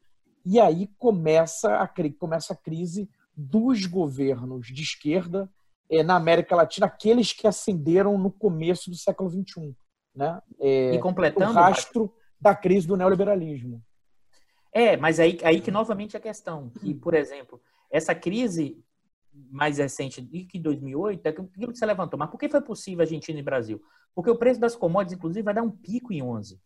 [0.46, 5.50] e aí começa a, começa a crise dos governos de esquerda
[5.90, 9.76] é, na América Latina, aqueles que ascenderam no começo do século XXI.
[10.16, 10.42] Né?
[10.60, 13.82] É, e completando o rastro da crise do neoliberalismo.
[14.72, 17.60] É, mas aí, aí que novamente a questão, que, por exemplo,
[17.92, 18.78] essa crise
[19.52, 22.20] mais recente de que 2008 é aquilo que você levantou.
[22.20, 23.82] Mas por que foi possível Argentina e Brasil?
[24.14, 26.60] Porque o preço das commodities, inclusive, vai dar um pico em 11.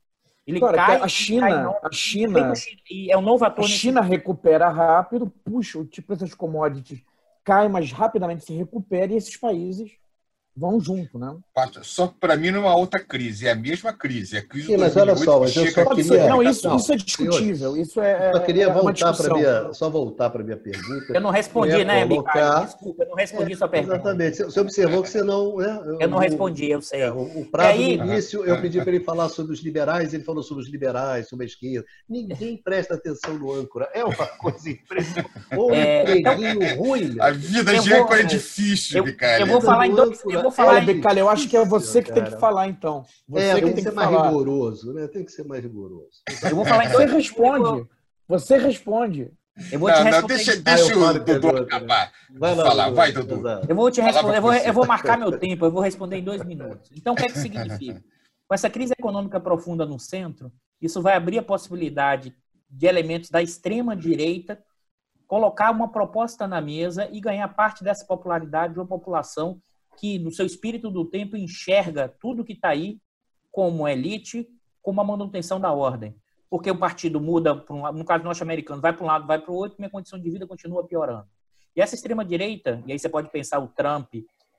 [0.46, 2.54] Ele cai, a China, cai a China,
[2.90, 3.64] e é um novo ator.
[3.64, 4.12] A China nesse...
[4.12, 7.02] recupera rápido, puxa, o tipo dessas commodities
[7.44, 9.92] cai mais rapidamente, se recupera e esses países
[10.56, 11.36] vão junto, né?
[11.82, 14.36] Só que para mim não é uma outra crise, é a mesma crise.
[14.36, 16.28] É a crise Sim, mas olha só, mas eu só queria...
[16.28, 17.78] Não, isso, não, isso é discutível.
[17.78, 21.14] Isso é, eu só queria é voltar para minha, só voltar para minha pergunta.
[21.14, 22.66] Eu não respondi, né, colocar...
[22.66, 23.96] Desculpa, eu não respondi é, sua pergunta.
[23.96, 24.44] Exatamente.
[24.44, 25.58] Você observou que você não...
[25.58, 27.02] Né, eu, eu não respondi, eu sei.
[27.02, 27.98] É, o, o prazo aí...
[27.98, 31.28] no início, eu pedi para ele falar sobre os liberais, ele falou sobre os liberais,
[31.28, 31.86] sobre a esquerda.
[32.08, 33.90] Ninguém presta atenção no âncora.
[33.94, 35.32] É uma coisa impressionante.
[35.58, 36.18] Ou um é...
[36.18, 36.36] Então,
[36.78, 37.16] ruim.
[37.20, 39.44] A vida de âncora é difícil, Bicalho.
[39.44, 40.22] Eu vou falar em dois...
[40.44, 43.06] Eu vou falar em eu acho que é você que tem que falar, então.
[43.28, 44.28] Você é, que tem que, ser mais falar.
[44.28, 45.08] rigoroso, né?
[45.08, 46.22] Tem que ser mais rigoroso.
[46.44, 47.88] Eu vou falar, então você responde.
[48.28, 49.32] Você responde.
[49.72, 50.22] Eu vou não, te responder.
[50.22, 52.12] Não, deixa, deixa o Dudu acabar.
[52.32, 52.90] Vai lá, falar.
[52.90, 53.42] Vai, Dudu.
[53.70, 54.38] Eu vou te responder.
[54.38, 55.66] Eu vou, eu vou marcar meu tempo.
[55.66, 56.90] Eu vou responder em dois minutos.
[56.96, 58.04] Então, o que é que significa?
[58.48, 60.52] Com essa crise econômica profunda no centro,
[60.82, 62.36] isso vai abrir a possibilidade
[62.70, 64.60] de elementos da extrema direita
[65.34, 69.60] colocar uma proposta na mesa e ganhar parte dessa popularidade de uma população
[69.98, 73.00] que, no seu espírito do tempo, enxerga tudo que está aí
[73.52, 74.48] como elite,
[74.82, 76.16] como a manutenção da ordem.
[76.50, 79.56] Porque o partido muda, um, no caso norte-americano, vai para um lado, vai para o
[79.56, 81.28] outro, minha condição de vida continua piorando.
[81.76, 84.14] E essa extrema-direita, e aí você pode pensar o Trump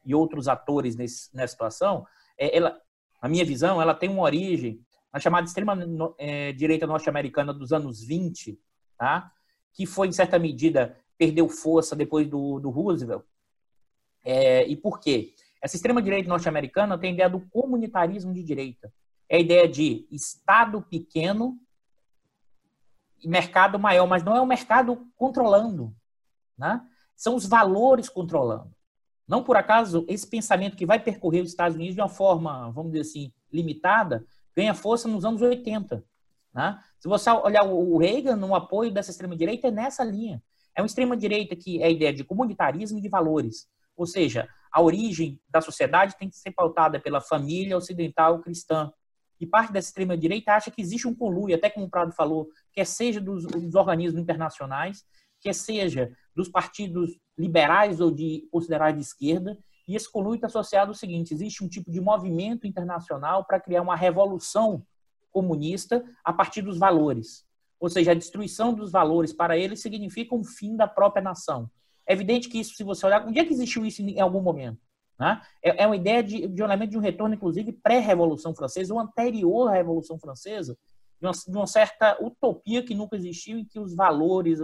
[0.04, 2.80] e outros atores nesse, nessa situação, é, ela,
[3.20, 4.80] a minha visão, ela tem uma origem
[5.12, 8.58] na chamada extrema-direita é, norte-americana dos anos 20,
[8.98, 9.30] tá?
[9.72, 13.24] que foi, em certa medida, perdeu força depois do, do Roosevelt,
[14.24, 15.34] é, e por quê?
[15.60, 18.92] Essa extrema-direita norte-americana tem a ideia do comunitarismo de direita.
[19.28, 21.58] É a ideia de Estado pequeno
[23.22, 25.94] e mercado maior, mas não é o mercado controlando.
[26.56, 26.80] Né?
[27.16, 28.74] São os valores controlando.
[29.26, 32.92] Não por acaso, esse pensamento que vai percorrer os Estados Unidos de uma forma, vamos
[32.92, 36.04] dizer assim, limitada, ganha força nos anos 80.
[36.52, 36.78] Né?
[36.98, 40.42] Se você olhar o Reagan, no apoio dessa extrema-direita, é nessa linha.
[40.76, 43.66] É uma extrema-direita que é a ideia de comunitarismo e de valores.
[43.96, 48.92] Ou seja, a origem da sociedade tem que ser pautada pela família ocidental cristã.
[49.40, 52.86] E parte dessa extrema-direita acha que existe um conluio, até como o Prado falou, quer
[52.86, 55.04] seja dos, dos organismos internacionais,
[55.40, 60.90] quer seja dos partidos liberais ou de considerados de esquerda, e esse conluio está associado
[60.90, 64.84] ao seguinte: existe um tipo de movimento internacional para criar uma revolução
[65.30, 67.44] comunista a partir dos valores.
[67.78, 71.70] Ou seja, a destruição dos valores para eles significa um fim da própria nação.
[72.06, 74.78] É evidente que isso, se você olhar, onde é que existiu isso em algum momento?
[75.18, 75.40] Né?
[75.62, 79.68] É, é uma ideia de, de um de um retorno, inclusive, pré-Revolução Francesa, ou anterior
[79.68, 80.76] à Revolução Francesa,
[81.20, 84.58] de uma, de uma, certa utopia que nunca existiu, em que os valores,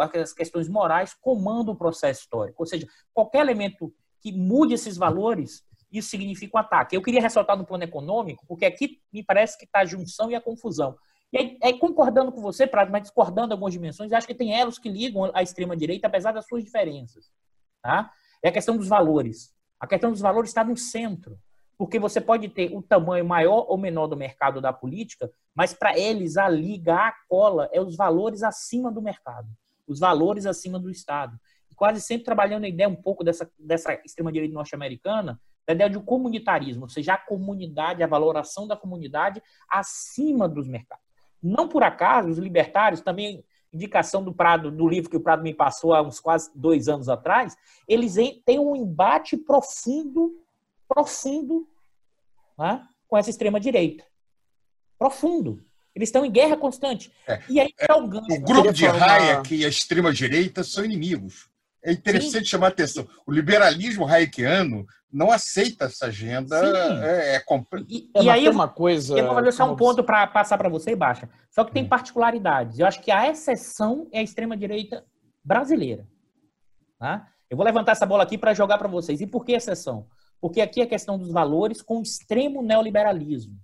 [0.00, 2.62] as questões morais comandam o processo histórico.
[2.62, 6.96] Ou seja, qualquer elemento que mude esses valores, isso significa um ataque.
[6.96, 10.34] Eu queria ressaltar no plano econômico, porque aqui me parece que está a junção e
[10.34, 10.96] a confusão.
[11.34, 14.54] E aí, aí, concordando com você, Prado, mas discordando em algumas dimensões, acho que tem
[14.54, 17.28] elos que ligam a extrema-direita, apesar das suas diferenças.
[17.82, 18.12] Tá?
[18.40, 19.52] É a questão dos valores.
[19.80, 21.36] A questão dos valores está no centro.
[21.76, 25.98] Porque você pode ter o tamanho maior ou menor do mercado da política, mas para
[25.98, 29.48] eles a liga, a cola, é os valores acima do mercado,
[29.88, 31.36] os valores acima do Estado.
[31.68, 35.98] E quase sempre trabalhando a ideia um pouco dessa, dessa extrema-direita norte-americana, da ideia de
[35.98, 41.03] comunitarismo, ou seja, a comunidade, a valoração da comunidade acima dos mercados.
[41.44, 45.52] Não por acaso, os libertários, também indicação do Prado, do livro que o Prado me
[45.52, 48.14] passou há uns quase dois anos atrás, eles
[48.46, 50.40] têm um embate profundo,
[50.88, 51.68] profundo,
[52.56, 54.04] né, com essa extrema-direita.
[54.98, 55.62] Profundo.
[55.94, 57.12] Eles estão em guerra constante.
[57.26, 61.48] É, e aí, é, o, o grupo de Hayek e a extrema-direita são inimigos.
[61.84, 62.50] É interessante Sim.
[62.50, 63.06] chamar a atenção.
[63.26, 66.56] O liberalismo hayekiano não aceita essa agenda.
[67.04, 67.36] É, é,
[67.88, 69.16] E, e aí uma coisa.
[69.16, 71.28] Eu vou fazer só um ponto para passar para você e baixa.
[71.50, 71.88] Só que tem hum.
[71.88, 72.78] particularidades.
[72.78, 75.04] Eu acho que a exceção é a extrema direita
[75.44, 76.06] brasileira.
[76.98, 77.28] Tá?
[77.50, 79.20] Eu vou levantar essa bola aqui para jogar para vocês.
[79.20, 80.06] E por que exceção?
[80.40, 83.56] Porque aqui é a questão dos valores com extremo neoliberalismo.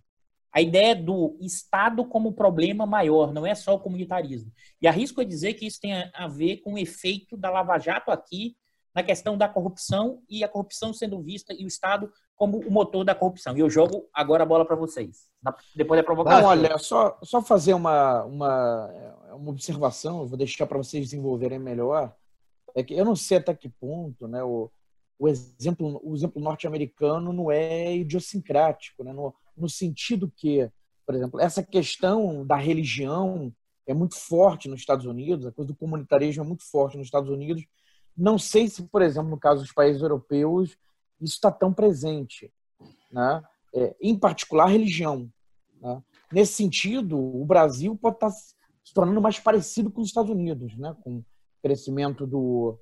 [0.52, 4.52] A ideia do Estado como problema maior, não é só o comunitarismo.
[4.82, 8.10] E arrisco a dizer que isso tem a ver com o efeito da Lava Jato
[8.10, 8.56] aqui
[8.94, 13.04] na questão da corrupção e a corrupção sendo vista e o Estado como o motor
[13.04, 13.56] da corrupção.
[13.56, 15.28] E eu jogo agora a bola para vocês,
[15.76, 16.40] depois da provocação.
[16.40, 18.86] Não, olha, só, só fazer uma, uma,
[19.34, 22.14] uma observação, eu vou deixar para vocês desenvolverem melhor.
[22.74, 24.70] É que eu não sei até que ponto né, o,
[25.18, 29.12] o exemplo, o exemplo norte-americano não é idiosincrático, né?
[29.12, 30.70] no, no sentido que,
[31.07, 33.53] por exemplo, essa questão da religião
[33.87, 37.31] é muito forte nos Estados Unidos, a coisa do comunitarismo é muito forte nos Estados
[37.31, 37.64] Unidos.
[38.16, 40.77] Não sei se, por exemplo, no caso dos países europeus,
[41.20, 42.53] isso está tão presente.
[43.11, 43.42] Né?
[43.75, 45.31] É, em particular, religião.
[45.81, 46.03] Né?
[46.33, 48.37] Nesse sentido, o Brasil pode estar tá
[48.85, 50.96] se tornando mais parecido com os Estados Unidos, né?
[51.03, 51.25] com o
[51.62, 52.79] crescimento do,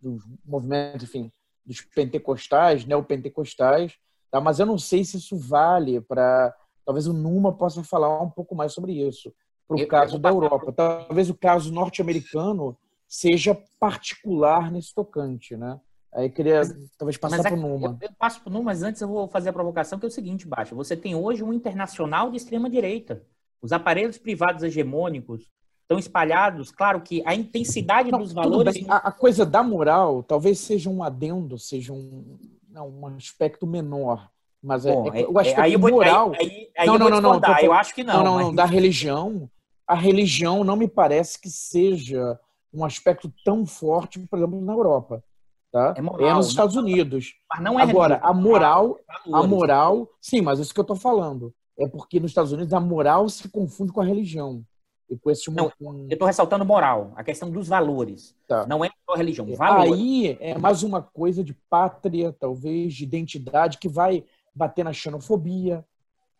[0.00, 1.30] do movimento, enfim,
[1.64, 3.96] dos pentecostais, neopentecostais,
[4.32, 4.40] tá?
[4.40, 6.52] mas eu não sei se isso vale para.
[6.84, 9.32] Talvez o Numa possa falar um pouco mais sobre isso,
[9.68, 10.72] para o caso da Europa.
[10.72, 15.78] Talvez o caso norte-americano seja particular nesse tocante, né?
[16.12, 17.98] Aí queria mas, talvez passar para o Numa.
[18.00, 20.08] Eu, eu, passo para o Numa, mas antes eu vou fazer a provocação, que é
[20.08, 20.74] o seguinte, Baixa.
[20.74, 23.22] Você tem hoje um internacional de extrema-direita.
[23.62, 25.48] Os aparelhos privados hegemônicos
[25.82, 26.70] estão espalhados.
[26.70, 28.84] Claro que a intensidade não, dos valores.
[28.88, 32.38] A, a, coisa da moral talvez seja um adendo, seja um,
[32.72, 34.28] não, um aspecto menor.
[34.62, 36.32] Mas é, Bom, é, é, o aspecto aí moral.
[36.38, 38.14] Aí, aí, não, não, não, não, tô, eu acho que não.
[38.14, 38.46] Não, não, mas...
[38.46, 38.54] não.
[38.54, 39.50] Da religião,
[39.86, 42.38] a religião não me parece que seja
[42.72, 45.22] um aspecto tão forte, por exemplo, na Europa.
[45.70, 45.94] Tá?
[45.96, 47.34] É, moral, é nos Estados não, Unidos.
[47.50, 50.82] Mas não é Agora, religião, a moral, é a moral, sim, mas isso que eu
[50.82, 51.52] estou falando.
[51.78, 54.62] É porque nos Estados Unidos a moral se confunde com a religião.
[55.12, 58.34] E com esse não, eu estou ressaltando moral, a questão dos valores.
[58.48, 58.66] Tá.
[58.66, 59.94] Não é só religião, valor.
[59.94, 65.84] Aí é mais uma coisa de pátria, talvez, de identidade, que vai bater na xenofobia.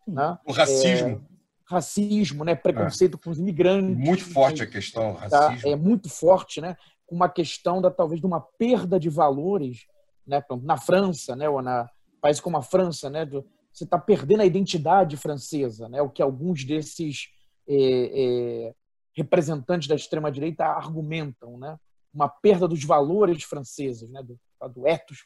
[0.07, 0.37] Né?
[0.45, 1.09] O racismo.
[1.09, 1.19] É,
[1.65, 2.55] racismo, né?
[2.55, 3.23] preconceito é.
[3.23, 3.95] com os imigrantes.
[3.95, 5.49] Muito forte a questão, tá?
[5.49, 5.69] racismo.
[5.69, 6.75] É muito forte, né?
[7.13, 9.85] uma questão da talvez de uma perda de valores,
[10.25, 10.43] né?
[10.63, 11.47] Na França, né?
[11.47, 11.89] Ou na
[12.21, 13.25] países como a França, né?
[13.71, 16.01] Você está perdendo a identidade francesa, né?
[16.01, 17.29] O que alguns desses
[17.67, 18.75] é, é,
[19.15, 21.77] representantes da extrema direita argumentam, né?
[22.13, 24.21] Uma perda dos valores franceses, né?
[24.21, 24.39] Do,
[24.69, 25.25] do ethos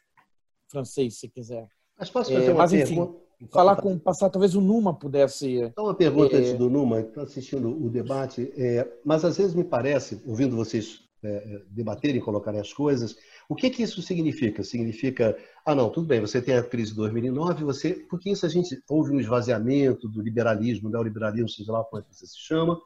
[0.69, 1.67] francês, se quiser.
[1.97, 3.27] Mas posso fazer é, uma mas, enfim, pergunta?
[3.51, 5.57] Falar com passar talvez o Numa pudesse.
[5.57, 6.39] Então uma pergunta é...
[6.39, 11.07] antes do Numa, está assistindo o debate, é, mas às vezes me parece, ouvindo vocês
[11.23, 13.15] é, é, debaterem, colocarem as coisas,
[13.49, 14.61] O que, que isso significa?
[14.61, 18.49] Significa, ah, não, tudo bem, você tem a crise de 2009, você, porque isso a
[18.49, 22.79] gente houve um esvaziamento do liberalismo, neoliberalismo, seja lá como é você se chama,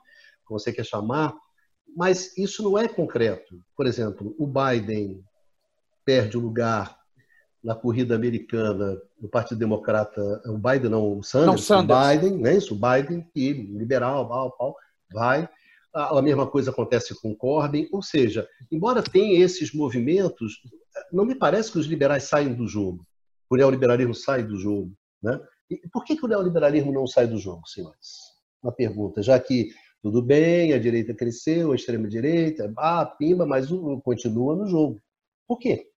[0.45, 1.33] como você quer chamar,
[1.95, 3.59] mas isso não é concreto.
[3.75, 5.23] Por exemplo, o Biden
[6.05, 6.95] perde o lugar
[7.63, 11.99] na corrida americana no Partido Democrata, o Biden não, o Sanders, não, Sanders.
[11.99, 14.75] o Biden, né, isso, o Biden, que liberal, pau, pau,
[15.11, 15.49] vai.
[15.93, 20.61] A mesma coisa acontece com Corbyn, ou seja, embora tenha esses movimentos,
[21.11, 23.05] não me parece que os liberais saem do jogo.
[23.49, 24.93] O neoliberalismo sai do jogo.
[25.21, 25.39] Né?
[25.69, 28.19] E por que, que o neoliberalismo não sai do jogo, senhores?
[28.63, 29.71] Uma pergunta, já que
[30.01, 33.67] tudo bem, a direita cresceu, a extrema-direita, ah, pimba, mas
[34.03, 35.01] continua no jogo.
[35.47, 35.87] Por quê?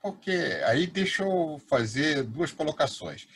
[0.00, 0.30] Porque
[0.64, 3.26] aí deixa eu fazer duas colocações.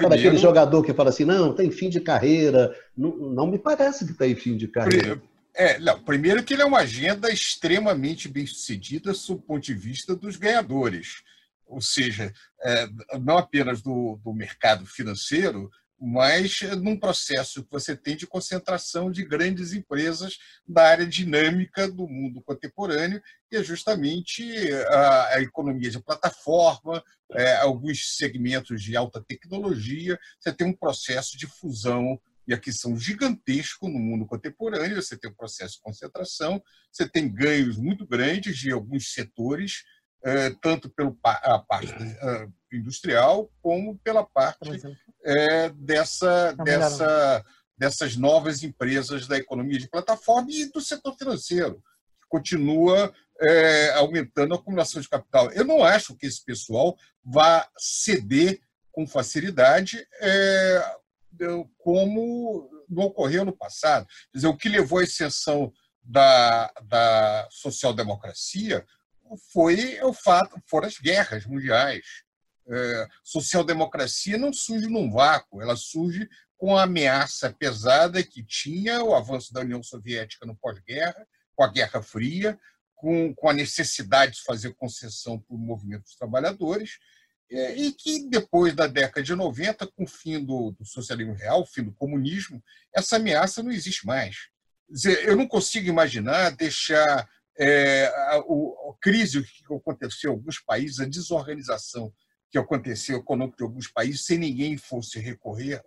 [0.00, 2.74] Primeiro, Sabe aquele jogador que fala assim, não, tem fim de carreira.
[2.96, 5.20] Não, não me parece que tem fim de carreira.
[5.54, 9.74] É, não, primeiro que ele é uma agenda extremamente bem sucedida sob o ponto de
[9.74, 11.22] vista dos ganhadores.
[11.66, 12.32] Ou seja,
[12.62, 12.88] é,
[13.20, 15.68] não apenas do, do mercado financeiro,
[16.00, 22.06] mas num processo que você tem de concentração de grandes empresas da área dinâmica do
[22.06, 24.44] mundo contemporâneo, que é justamente
[24.90, 30.18] a, a economia de plataforma, é, alguns segmentos de alta tecnologia.
[30.38, 35.02] Você tem um processo de fusão e aquisição gigantesco no mundo contemporâneo.
[35.02, 39.97] Você tem um processo de concentração, você tem ganhos muito grandes de alguns setores é,
[40.60, 41.12] tanto pela
[41.60, 44.82] parte é, industrial como pela parte
[45.24, 47.44] é, dessa, dessa,
[47.76, 51.76] dessas novas empresas da economia de plataforma e do setor financeiro,
[52.20, 55.50] que continua é, aumentando a acumulação de capital.
[55.52, 58.60] Eu não acho que esse pessoal vá ceder
[58.90, 60.96] com facilidade é,
[61.78, 64.06] como não ocorreu no passado.
[64.32, 68.84] Quer dizer, o que levou à exceção da, da social-democracia
[69.52, 72.04] foi o fato, foram as guerras mundiais.
[72.70, 79.14] É, social-democracia não surge num vácuo, ela surge com a ameaça pesada que tinha o
[79.14, 82.58] avanço da União Soviética no pós-guerra, com a Guerra Fria,
[82.94, 86.98] com, com a necessidade de fazer concessão para o movimento dos trabalhadores,
[87.50, 91.64] é, e que depois da década de 90, com o fim do, do socialismo real,
[91.64, 92.62] fim do comunismo,
[92.94, 94.48] essa ameaça não existe mais.
[94.90, 101.00] Dizer, eu não consigo imaginar deixar é, a, a, crise que aconteceu em alguns países,
[101.00, 102.12] a desorganização
[102.50, 105.82] que aconteceu econômica de alguns países, sem ninguém fosse recorrer,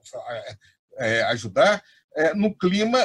[0.97, 1.83] é, ajudar,
[2.15, 2.99] é, no clima,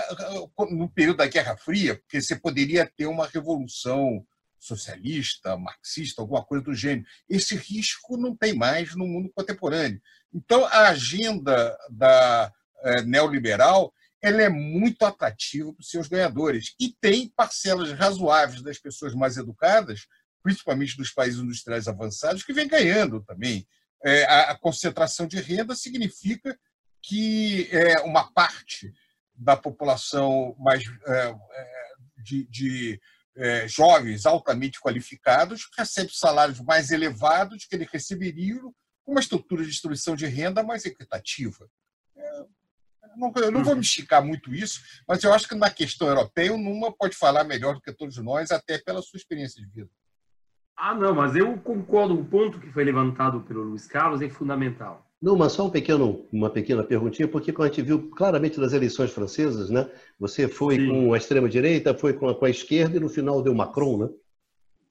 [0.71, 4.27] no período da Guerra Fria, porque você poderia ter uma revolução
[4.59, 7.07] socialista, marxista, alguma coisa do gênero.
[7.29, 10.01] Esse risco não tem mais no mundo contemporâneo.
[10.35, 12.53] Então, a agenda da
[12.83, 13.93] é, neoliberal
[14.27, 16.75] ela é muito atrativa para os seus ganhadores.
[16.81, 20.09] E tem parcelas razoáveis das pessoas mais educadas,
[20.43, 23.65] principalmente dos países industriais avançados, que vem ganhando também.
[24.05, 26.59] É, a, a, concentração de renda significa
[27.01, 28.93] que é, uma parte
[29.33, 33.01] da população mais é, é de, de
[33.37, 38.61] é, jovens altamente qualificados recebe salários mais elevados que ele receberia
[39.05, 41.71] com uma estrutura de distribuição de renda mais equitativa.
[43.17, 46.53] Não, eu não vou me esticar muito isso, mas eu acho que na questão europeia,
[46.53, 49.91] o Numa pode falar melhor do que todos nós, até pela sua experiência de vida.
[50.77, 52.15] Ah, não, mas eu concordo.
[52.15, 55.07] O ponto que foi levantado pelo Luiz Carlos é fundamental.
[55.21, 58.75] Não, mas só um pequeno, uma pequena perguntinha, porque quando a gente viu claramente nas
[58.75, 59.91] eleições francesas, né?
[60.21, 60.89] Você foi Sim.
[60.89, 64.09] com a extrema-direita, foi com a, com a esquerda e no final deu Macron, né?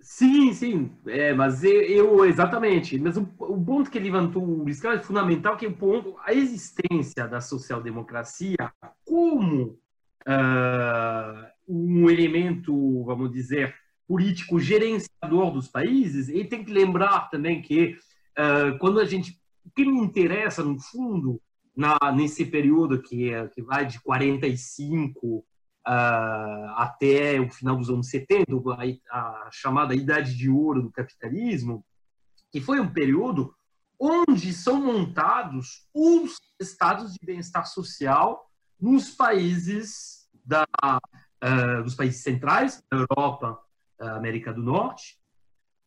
[0.08, 2.96] Sim, sim, é, mas eu, exatamente.
[3.00, 5.76] Mas o, o, ponto que ele levantou o Luiz Carlos é fundamental, que é o
[5.76, 8.72] ponto, a existência da social-democracia
[9.04, 9.80] como
[10.28, 13.74] uh, um elemento, vamos dizer,
[14.08, 16.30] político gerenciador dos países.
[16.30, 17.98] E tem que lembrar também que
[18.38, 21.42] uh, quando a gente, o que me interessa no fundo
[21.76, 25.46] na, nesse período que, é, que vai de 45 uh,
[25.86, 28.54] até o final dos anos 70,
[29.12, 31.86] a, a chamada Idade de Ouro do capitalismo,
[32.52, 33.54] que foi um período
[34.00, 42.84] onde são montados os estados de bem-estar social nos países da, uh, dos países centrais,
[42.92, 43.60] Europa,
[44.00, 45.18] América do Norte.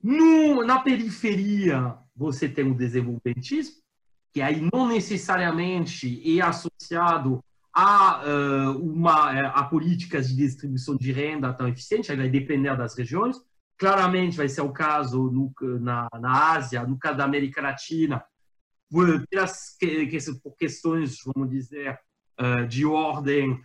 [0.02, 3.76] No, na periferia, você tem o desenvolvimentismo,
[4.32, 7.42] que aí não necessariamente é associado
[7.74, 12.76] há uh, uma eh, há políticas de distribuição de renda tão eficientes, aí vai depender
[12.76, 13.36] das regiões.
[13.76, 18.22] Claramente vai ser o caso no, na, na Ásia, no caso da América Latina,
[18.90, 19.06] por,
[20.42, 21.96] por questões, vamos dizer,
[22.40, 23.60] uh, de ordem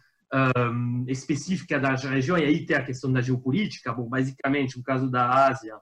[0.71, 3.93] um, específica da região, e aí tem a questão da geopolítica.
[3.93, 5.75] Bom, basicamente, no caso da Ásia,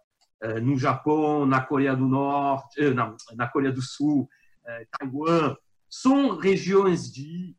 [0.61, 4.27] no Japão, na Coreia do Norte, não, na Coreia do Sul,
[4.97, 5.55] Taiwan,
[5.89, 7.55] são regiões de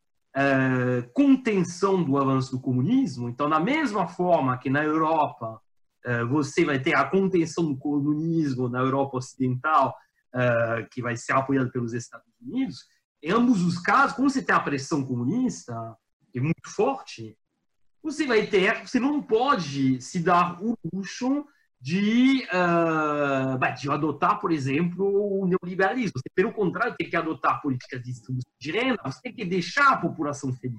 [1.13, 3.29] contenção do avanço do comunismo.
[3.29, 5.61] Então, na mesma forma que na Europa
[6.29, 9.95] você vai ter a contenção do comunismo na Europa Ocidental,
[10.91, 12.87] que vai ser apoiado pelos Estados Unidos,
[13.23, 15.75] em ambos os casos, como você tem a pressão comunista,
[16.33, 17.39] que é muito forte,
[18.03, 21.47] você vai ter, você não pode se dar o luxo
[21.83, 26.13] de, uh, de adotar, por exemplo, o neoliberalismo.
[26.17, 29.95] Você, pelo contrário, tem que adotar políticas de distribuição de renda, você tem que deixar
[29.95, 30.79] a população feliz.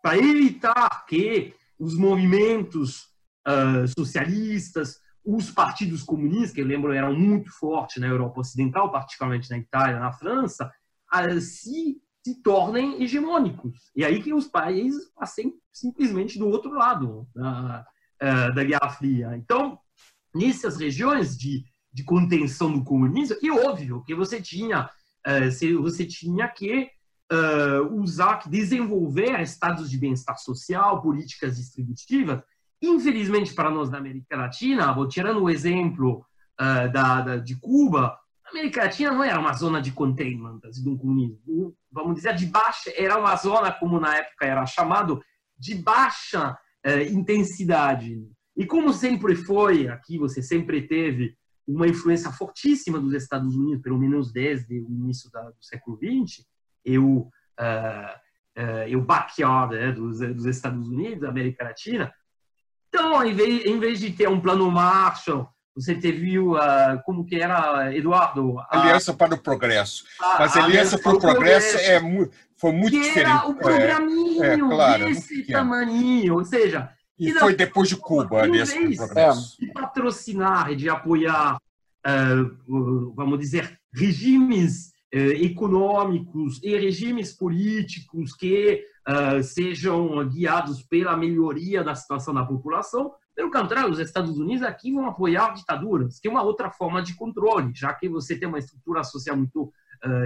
[0.00, 3.06] Para evitar que os movimentos
[3.44, 9.50] uh, socialistas, os partidos comunistas, que eu lembro eram muito fortes na Europa Ocidental, particularmente
[9.50, 10.70] na Itália, na França,
[11.12, 13.92] uh, se se tornem hegemônicos.
[13.94, 17.86] E aí que os países passem simplesmente do outro lado da,
[18.50, 19.36] da Guerra Fria.
[19.36, 19.78] Então,
[20.36, 24.88] nessas regiões de, de contenção do comunismo, é óbvio que você tinha,
[25.24, 25.48] eh,
[25.80, 26.90] você tinha que
[27.32, 32.42] eh, usar, desenvolver estados de bem-estar social, políticas distributivas.
[32.82, 36.24] Infelizmente, para nós da América Latina, vou tirando o exemplo
[36.58, 41.74] da, da, de Cuba, a América Latina não era uma zona de containment do comunismo.
[41.90, 45.22] Vamos dizer, de baixa, era uma zona, como na época era chamado,
[45.58, 46.56] de baixa
[47.10, 48.22] intensidade.
[48.56, 51.36] E como sempre foi, aqui você sempre teve
[51.66, 56.46] uma influência fortíssima dos Estados Unidos, pelo menos desde o início da, do século XX,
[56.84, 57.28] e o, uh,
[58.56, 62.14] uh, o backyard né, dos, dos Estados Unidos, da América Latina.
[62.88, 66.56] Então, em vez, em vez de ter um plano Marshall, você teve uh,
[67.04, 68.58] como que era, Eduardo?
[68.60, 68.80] A...
[68.80, 70.04] Aliança para o Progresso.
[70.18, 73.30] A, Mas a Aliança, para o Progresso, é muito, foi muito que diferente.
[73.30, 76.95] Era o programinho é, é, claro, desse tamanho, ou seja...
[77.18, 79.56] E foi não, depois de Cuba, a Aliança para o Progresso.
[79.58, 89.42] De patrocinar, de apoiar, uh, vamos dizer, regimes uh, econômicos e regimes políticos que uh,
[89.42, 95.06] sejam guiados pela melhoria da situação da população, pelo contrário, os Estados Unidos aqui vão
[95.06, 99.04] apoiar ditaduras, que é uma outra forma de controle, já que você tem uma estrutura
[99.04, 99.70] social muito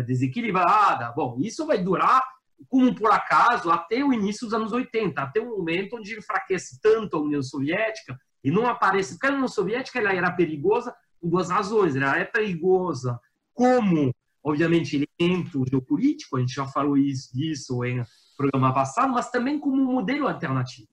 [0.06, 1.12] desequilibrada.
[1.16, 2.22] Bom, isso vai durar,
[2.68, 7.16] como por acaso, até o início dos anos 80, até o momento onde enfraquece tanto
[7.16, 9.14] a União Soviética e não aparece.
[9.14, 11.96] Porque a União Soviética ela era perigosa por duas razões.
[11.96, 13.18] Ela é perigosa
[13.52, 18.02] como, obviamente, elemento geopolítico, a gente já falou isso, disso em
[18.36, 20.88] programa passado, mas também como um modelo alternativo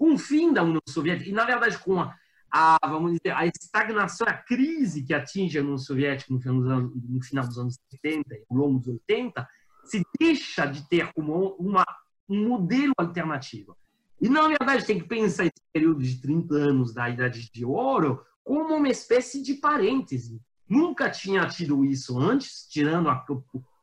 [0.00, 2.16] com o fim da União Soviética, e na verdade com a,
[2.50, 6.70] a, vamos dizer, a estagnação, a crise que atinge a União Soviética no final dos
[6.70, 9.46] anos, no final dos anos 70 e ao longo dos 80,
[9.84, 11.84] se deixa de ter como uma,
[12.28, 13.76] um modelo alternativo.
[14.20, 18.22] E, na verdade, tem que pensar esse período de 30 anos da Idade de Ouro
[18.44, 20.40] como uma espécie de parêntese.
[20.68, 23.08] Nunca tinha tido isso antes, tirando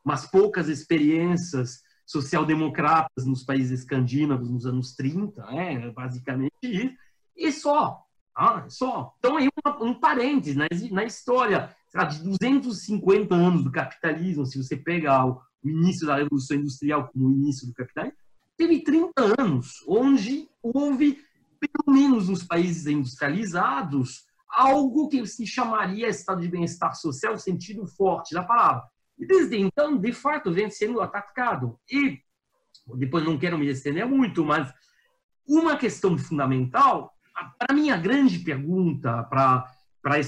[0.05, 5.91] umas poucas experiências social-democratas nos países escandinavos nos anos 30, é né?
[5.91, 6.95] basicamente isso,
[7.35, 8.03] e só.
[8.33, 9.13] Ah, só.
[9.19, 11.75] Então, aí um, um parênteses na, na história
[12.09, 17.28] de 250 anos do capitalismo, se você pega o, o início da Revolução Industrial como
[17.28, 18.18] o início do capitalismo,
[18.55, 21.20] teve 30 anos onde houve,
[21.60, 28.34] pelo menos nos países industrializados, algo que se chamaria estado de bem-estar social, sentido forte
[28.34, 28.84] da palavra.
[29.18, 31.80] E desde então, de fato, vem sendo atacado.
[31.91, 32.22] E
[32.95, 34.74] depois não quero me estender muito, mas
[35.47, 37.14] uma questão fundamental,
[37.58, 40.20] para mim a grande pergunta para para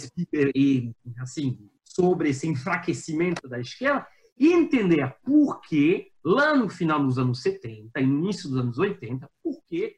[1.22, 4.06] assim sobre esse enfraquecimento da esquerda
[4.40, 8.78] e entender por que lá no final dos anos 70 e no início dos anos
[8.78, 9.98] 80, por que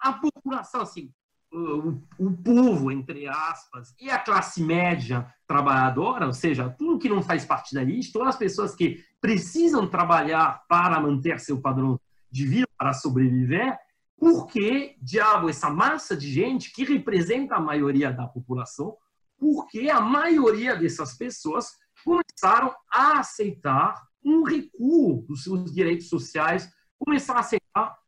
[0.00, 1.12] a população assim
[1.52, 7.22] o, o povo, entre aspas, e a classe média trabalhadora, ou seja, tudo que não
[7.22, 11.98] faz parte da elite, todas as pessoas que precisam trabalhar para manter seu padrão
[12.30, 13.78] de vida, para sobreviver,
[14.18, 18.96] porque, diabo, essa massa de gente que representa a maioria da população,
[19.38, 21.76] porque a maioria dessas pessoas
[22.06, 27.98] começaram a aceitar um recuo dos seus direitos sociais, começaram a aceitar.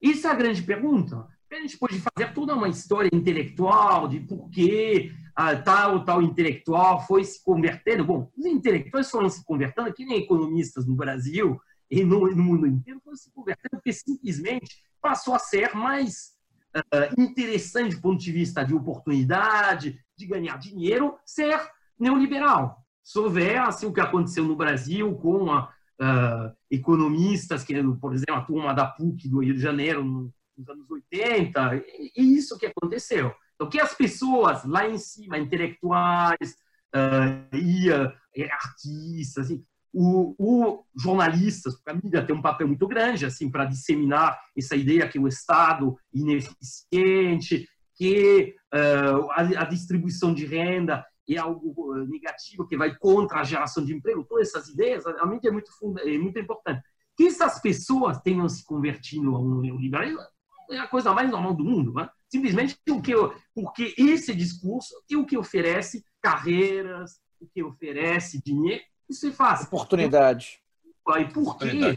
[0.00, 1.26] Isso é a grande pergunta
[1.56, 7.06] a gente pode fazer toda uma história intelectual de por que ah, tal tal intelectual
[7.06, 8.04] foi se convertendo.
[8.04, 12.66] Bom, os intelectuais foram se convertendo, que nem economistas no Brasil e no, no mundo
[12.66, 16.32] inteiro, foram se convertendo porque simplesmente passou a ser mais
[16.76, 21.60] uh, interessante do ponto de vista de oportunidade, de ganhar dinheiro, ser
[21.98, 22.84] neoliberal.
[23.06, 28.34] Se houver assim, o que aconteceu no Brasil com a, uh, economistas, que, por exemplo,
[28.34, 31.84] a turma da PUC do Rio de Janeiro, nos anos 80,
[32.16, 33.32] e isso que aconteceu.
[33.54, 36.56] Então, que as pessoas lá em cima, intelectuais
[36.92, 38.12] uh, e uh,
[38.50, 43.66] artistas, assim, o, o, jornalistas, porque a mídia tem um papel muito grande assim para
[43.66, 51.38] disseminar essa ideia que o Estado ineficiente, que uh, a, a, distribuição de renda é
[51.38, 54.24] algo negativo, que vai contra a geração de emprego.
[54.24, 56.82] Todas essas ideias, a mídia é muito, é muito importante.
[57.16, 60.20] Que essas pessoas tenham se convertido a um neoliberalismo
[60.70, 61.92] é a coisa mais normal do mundo.
[61.92, 62.08] Né?
[62.28, 63.12] Simplesmente porque,
[63.54, 69.66] porque esse discurso é o que oferece carreiras, o que oferece dinheiro, isso é fácil.
[69.66, 70.60] Oportunidade.
[71.20, 71.96] E por quê?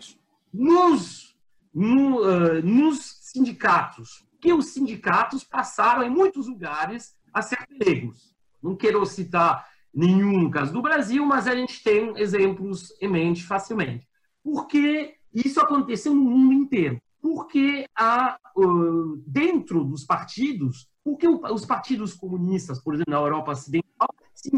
[0.54, 1.36] Nos,
[1.74, 8.36] no, uh, nos sindicatos, que os sindicatos passaram em muitos lugares a ser pegos.
[8.62, 14.08] Não quero citar nenhum caso do Brasil, mas a gente tem exemplos em mente facilmente.
[14.44, 18.38] Porque isso aconteceu no mundo inteiro porque há,
[19.26, 24.50] dentro dos partidos, porque os partidos comunistas, por exemplo, na Europa Ocidental, se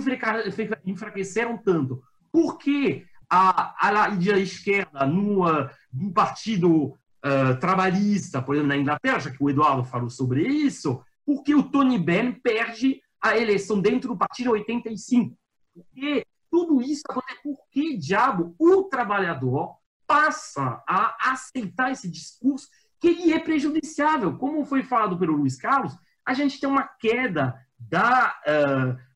[0.86, 2.02] enfraqueceram tanto?
[2.32, 5.44] Porque a, a, a esquerda no,
[5.92, 6.86] no partido
[7.26, 11.64] uh, trabalhista, por exemplo, na Inglaterra, já que o Eduardo falou sobre isso, porque o
[11.64, 15.38] Tony Benn perde a eleição dentro do partido 85.
[15.74, 22.68] Porque tudo isso acontece porque, diabo, o trabalhador passa a aceitar esse discurso
[23.00, 24.38] que ele é prejudiciável.
[24.38, 28.36] Como foi falado pelo Luiz Carlos, a gente tem uma queda da,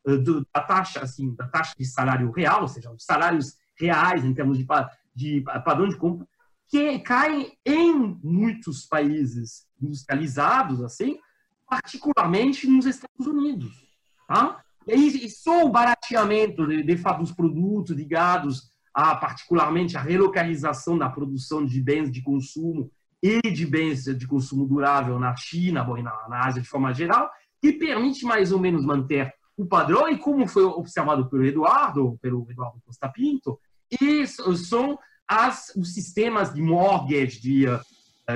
[0.05, 4.23] uh, do, da taxa assim da taxa de salário real, ou seja, os salários reais
[4.23, 4.65] em termos de,
[5.13, 6.27] de padrão de compra,
[6.67, 7.93] que caem em
[8.23, 11.19] muitos países industrializados, assim,
[11.67, 13.84] particularmente nos Estados Unidos.
[14.27, 14.61] Tá?
[14.87, 21.09] E, e só o barateamento de, de, dos produtos ligados a particularmente a relocalização da
[21.09, 22.89] produção de bens de consumo
[23.21, 27.29] e de bens de consumo durável na China, bom, na, na Ásia de forma geral,
[27.61, 32.45] que permite mais ou menos manter o padrão e como foi observado pelo Eduardo, pelo
[32.49, 33.59] Eduardo Costa Pinto,
[34.01, 34.97] e são
[35.27, 37.79] as, os sistemas de mortgage, de uh,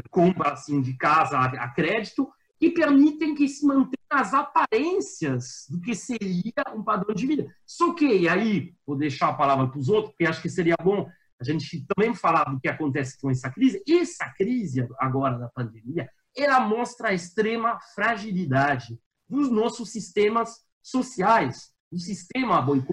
[0.10, 2.28] compra assim, de casa a, a crédito,
[2.60, 7.53] que permitem que se mantenha as aparências do que seria um padrão de vida.
[7.66, 10.76] Só que, e aí, vou deixar a palavra para os outros, porque acho que seria
[10.82, 11.07] bom
[11.39, 13.82] a gente também falar do que acontece com essa crise.
[13.88, 21.72] Essa crise agora da pandemia, ela mostra a extrema fragilidade dos nossos sistemas sociais.
[21.91, 22.84] O sistema, bom,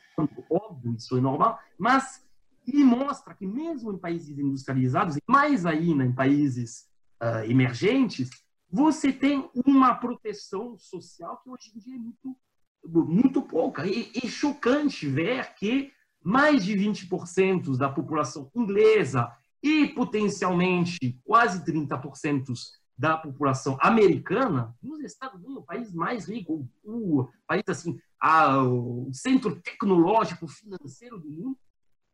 [0.48, 2.24] óbvio, isso é normal, mas
[2.66, 6.86] ele mostra que mesmo em países industrializados, e mais ainda em países
[7.22, 8.30] uh, emergentes,
[8.70, 12.36] você tem uma proteção social que hoje em dia é muito,
[12.84, 13.86] muito pouca.
[13.86, 15.92] E é chocante ver que
[16.22, 19.30] mais de 20% da população inglesa
[19.62, 22.52] e potencialmente quase 30%
[22.98, 29.10] da população americana nos Estados Unidos, o país mais rico, o país assim, a, o
[29.12, 31.58] centro tecnológico financeiro do mundo,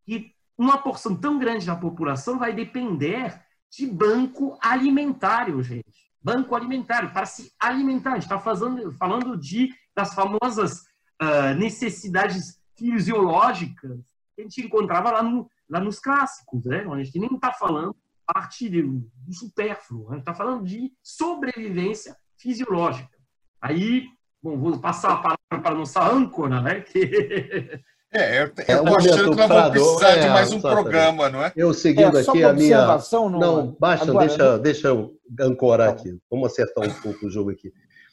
[0.07, 3.40] e uma porção tão grande da população vai depender
[3.70, 8.11] de banco alimentário, gente banco alimentar, para se alimentar.
[8.11, 10.83] A gente está falando de, das famosas
[11.23, 14.01] uh, necessidades fisiológicas
[14.35, 16.85] que a gente encontrava lá, no, lá nos clássicos, né?
[16.91, 17.95] a gente nem está falando
[18.27, 23.18] parte do supérfluo, a gente está falando de sobrevivência fisiológica.
[23.61, 24.07] Aí,
[24.43, 26.81] bom, vou passar a palavra para a nossa âncora, né?
[26.91, 27.83] Que
[28.14, 31.42] É, eu, é eu achando que nós vamos precisar é, de mais um programa, não
[31.42, 31.52] é?
[31.56, 32.98] Eu seguindo é, aqui a minha.
[33.10, 36.18] Não, não basta, agora, deixa, deixa eu ancorar aqui.
[36.30, 37.72] Vamos acertar um pouco o jogo aqui.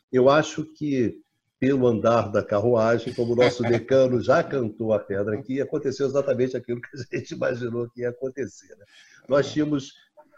[0.10, 1.20] Eu acho que,
[1.60, 6.56] pelo andar da carruagem, como o nosso decano já cantou a pedra aqui, aconteceu exatamente
[6.56, 8.74] aquilo que a gente imaginou que ia acontecer.
[8.78, 8.86] Né?
[9.28, 9.94] Nós tínhamos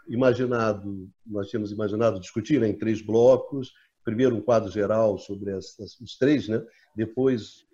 [0.08, 3.72] imaginado, nós tínhamos imaginado discutir né, em três blocos,
[4.04, 6.62] primeiro um quadro geral sobre os três, né?
[6.94, 7.64] depois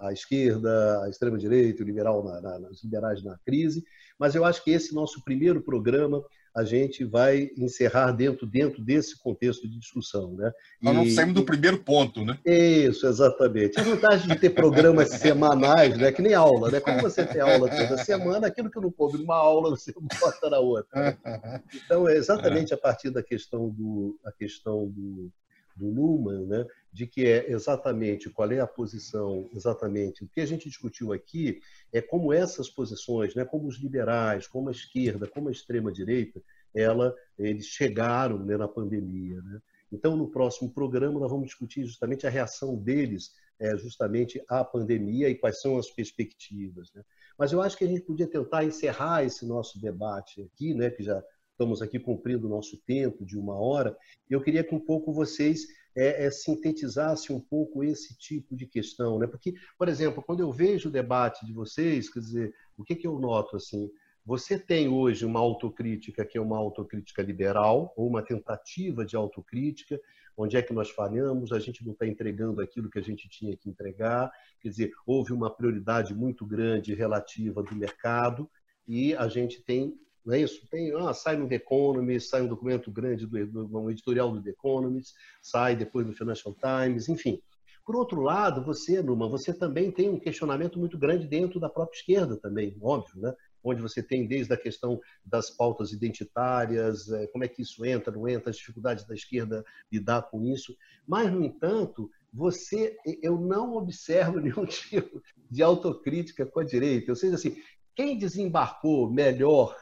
[0.00, 3.84] a esquerda, a extrema-direita, o liberal na, na, os liberais na crise.
[4.18, 6.22] Mas eu acho que esse nosso primeiro programa
[6.54, 10.34] a gente vai encerrar dentro, dentro desse contexto de discussão.
[10.34, 10.52] Né?
[10.80, 12.38] Nós não saímos do primeiro ponto, né?
[12.44, 13.78] Isso, exatamente.
[13.80, 16.12] A vantagem de ter programas semanais, né?
[16.12, 16.80] que nem aula, né?
[16.80, 20.58] Como você tem aula toda semana, aquilo que não coube numa aula, você bota na
[20.58, 21.18] outra.
[21.24, 21.62] Né?
[21.84, 25.30] Então, é exatamente a partir da questão do, a questão do,
[25.76, 26.66] do Luhmann, né?
[26.92, 30.22] de que é exatamente qual é a posição, exatamente.
[30.22, 31.60] O que a gente discutiu aqui
[31.92, 36.42] é como essas posições, né, como os liberais, como a esquerda, como a extrema-direita,
[36.74, 39.40] ela, eles chegaram né, na pandemia.
[39.40, 39.60] Né?
[39.90, 45.28] Então, no próximo programa, nós vamos discutir justamente a reação deles é, justamente à pandemia
[45.28, 46.92] e quais são as perspectivas.
[46.94, 47.02] Né?
[47.38, 51.02] Mas eu acho que a gente podia tentar encerrar esse nosso debate aqui, né, que
[51.02, 53.96] já estamos aqui cumprindo o nosso tempo de uma hora,
[54.28, 59.18] eu queria que um pouco vocês é, é, sintetizasse um pouco esse tipo de questão,
[59.18, 59.26] né?
[59.26, 63.06] Porque, por exemplo, quando eu vejo o debate de vocês, quer dizer, o que, que
[63.06, 63.90] eu noto assim?
[64.24, 70.00] Você tem hoje uma autocrítica que é uma autocrítica liberal, ou uma tentativa de autocrítica,
[70.36, 73.56] onde é que nós falhamos, a gente não está entregando aquilo que a gente tinha
[73.56, 74.30] que entregar,
[74.60, 78.48] quer dizer, houve uma prioridade muito grande relativa do mercado
[78.88, 79.94] e a gente tem
[80.24, 80.66] não é isso?
[80.70, 84.42] Tem, ah, sai no The Economist, sai um documento grande do, do um editorial do
[84.42, 87.40] The Economist, sai depois do Financial Times, enfim.
[87.84, 91.98] Por outro lado, você, Numa, você também tem um questionamento muito grande dentro da própria
[91.98, 93.34] esquerda também, óbvio, né?
[93.64, 98.12] onde você tem desde a questão das pautas identitárias, é, como é que isso entra,
[98.12, 100.76] não entra, as dificuldades da esquerda lidar com isso.
[101.06, 107.12] Mas, no entanto, você, eu não observo nenhum tipo de autocrítica com a direita.
[107.12, 107.56] Ou seja, assim,
[107.94, 109.76] quem desembarcou melhor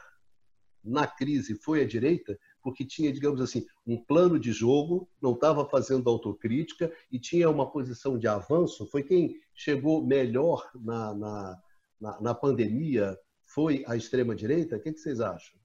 [0.83, 5.67] na crise foi a direita, porque tinha, digamos assim, um plano de jogo, não estava
[5.67, 8.87] fazendo autocrítica e tinha uma posição de avanço.
[8.87, 11.61] Foi quem chegou melhor na, na,
[11.99, 14.77] na, na pandemia, foi a extrema-direita?
[14.77, 15.59] O que, que vocês acham?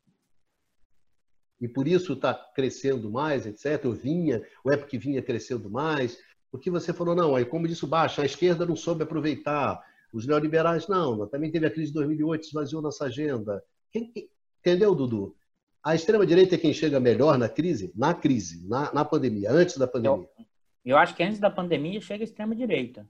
[1.60, 3.84] E por isso está crescendo mais, etc.
[3.84, 6.18] Eu vinha, o é porque vinha crescendo mais.
[6.50, 9.82] Porque você falou, não, aí como disse o Baixo, a esquerda não soube aproveitar.
[10.12, 11.26] Os neoliberais, não.
[11.26, 13.62] Também teve a crise de 2008, esvaziou nossa agenda.
[13.90, 14.12] Quem,
[14.66, 15.36] Entendeu, Dudu?
[15.80, 17.92] A extrema-direita é quem chega melhor na crise?
[17.94, 20.28] Na crise, na, na pandemia, antes da pandemia.
[20.36, 20.46] Eu,
[20.84, 23.08] eu acho que antes da pandemia chega a extrema-direita.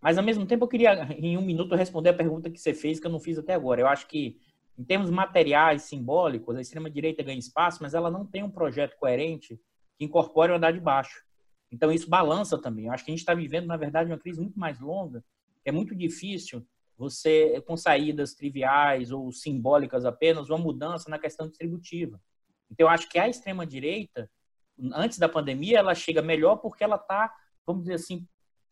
[0.00, 3.00] Mas, ao mesmo tempo, eu queria, em um minuto, responder a pergunta que você fez,
[3.00, 3.80] que eu não fiz até agora.
[3.80, 4.38] Eu acho que,
[4.78, 9.60] em termos materiais, simbólicos, a extrema-direita ganha espaço, mas ela não tem um projeto coerente
[9.98, 11.24] que incorpore o andar de baixo.
[11.72, 12.86] Então, isso balança também.
[12.86, 15.24] Eu acho que a gente está vivendo, na verdade, uma crise muito mais longa.
[15.64, 16.64] É muito difícil
[17.02, 22.20] você com saídas triviais ou simbólicas apenas, uma mudança na questão distributiva.
[22.70, 24.30] Então, eu acho que a extrema direita,
[24.94, 27.34] antes da pandemia, ela chega melhor porque ela está,
[27.66, 28.26] vamos dizer assim,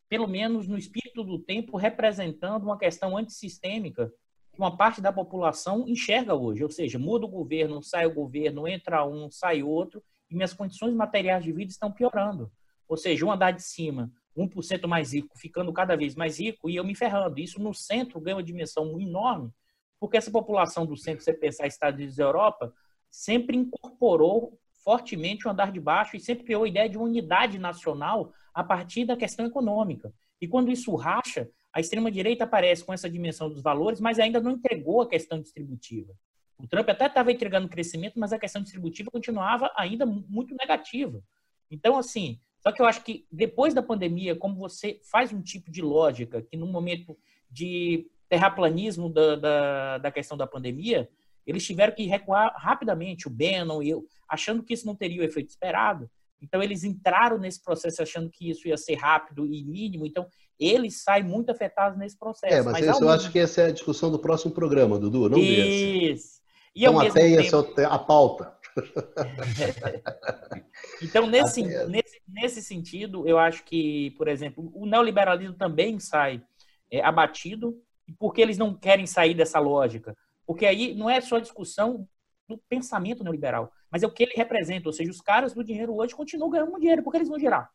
[0.09, 4.13] pelo menos no espírito do tempo, representando uma questão antissistêmica
[4.53, 6.63] que uma parte da população enxerga hoje.
[6.63, 10.01] Ou seja, muda o governo, sai o governo, entra um, sai outro,
[10.31, 12.51] e minhas condições materiais de vida estão piorando.
[12.89, 16.77] Ou seja, um andar de cima 1% mais rico, ficando cada vez mais rico e
[16.77, 17.39] eu me ferrando.
[17.39, 19.51] Isso no centro ganha uma dimensão enorme,
[19.99, 22.73] porque essa população do centro, você pensar Estados Unidos e Europa,
[23.11, 27.59] sempre incorporou fortemente o andar de baixo e sempre criou a ideia de uma unidade
[27.59, 30.13] nacional a partir da questão econômica.
[30.41, 34.53] E quando isso racha, a extrema-direita aparece com essa dimensão dos valores, mas ainda não
[34.53, 36.15] entregou a questão distributiva.
[36.59, 41.23] O Trump até estava entregando crescimento, mas a questão distributiva continuava ainda muito negativa.
[41.71, 45.71] Então, assim, só que eu acho que depois da pandemia, como você faz um tipo
[45.71, 47.17] de lógica que no momento
[47.51, 51.09] de terraplanismo da, da, da questão da pandemia,
[51.47, 55.25] eles tiveram que recuar rapidamente, o Bannon e eu, achando que isso não teria o
[55.25, 56.09] efeito esperado.
[56.43, 60.07] Então, eles entraram nesse processo achando que isso ia ser rápido e mínimo.
[60.07, 60.27] Então,
[60.59, 62.55] eles saem muito afetados nesse processo.
[62.55, 65.39] É, mas, mas eu acho que essa é a discussão do próximo programa, Dudu, não
[65.39, 65.49] isso.
[65.49, 66.13] desse.
[66.13, 66.41] Isso.
[66.75, 67.67] E então, até tempo...
[67.89, 68.55] a pauta.
[71.03, 76.43] então, nesse, nesse, nesse sentido, eu acho que, por exemplo, o neoliberalismo também sai
[76.91, 77.81] é, abatido,
[78.19, 80.17] porque eles não querem sair dessa lógica.
[80.47, 82.09] Porque aí não é só a discussão
[82.49, 84.89] do pensamento neoliberal, mas é o que ele representa.
[84.89, 87.71] Ou seja, os caras do dinheiro hoje continuam ganhando dinheiro, porque eles vão girar.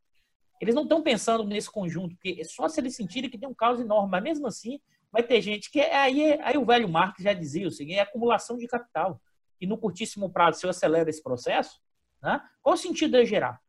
[0.62, 3.54] Eles não estão pensando nesse conjunto, porque é só se eles sentirem que tem um
[3.54, 4.80] caos enorme, mas mesmo assim
[5.12, 8.02] vai ter gente que é, aí, aí o velho Marx já dizia o seguinte, é
[8.02, 9.22] acumulação de capital
[9.60, 11.80] e no curtíssimo prazo, se eu acelero esse processo,
[12.22, 13.60] né, qual o sentido de eu gerar?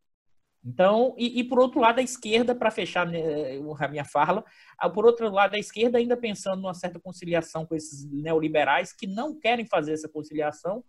[0.65, 3.21] Então, e, e por outro lado, a esquerda, para fechar né,
[3.79, 4.45] a minha fala,
[4.93, 9.39] por outro lado, a esquerda ainda pensando numa certa conciliação com esses neoliberais que não
[9.39, 10.83] querem fazer essa conciliação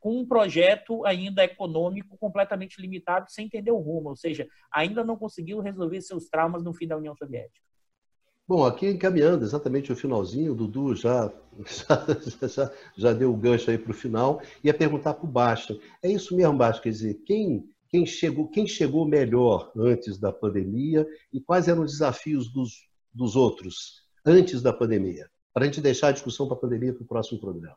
[0.00, 5.16] com um projeto ainda econômico completamente limitado, sem entender o rumo, ou seja, ainda não
[5.16, 7.66] conseguiu resolver seus traumas no fim da União Soviética.
[8.48, 11.30] Bom, aqui encaminhando exatamente o finalzinho, o Dudu já,
[12.40, 15.78] já, já, já deu o gancho aí para o final, ia perguntar para o Baixa.
[16.02, 16.80] É isso mesmo, Baixa?
[16.80, 21.92] Quer dizer, quem, quem, chegou, quem chegou melhor antes da pandemia e quais eram os
[21.92, 25.28] desafios dos, dos outros antes da pandemia?
[25.52, 27.76] Para a gente deixar a discussão para a pandemia para o próximo programa.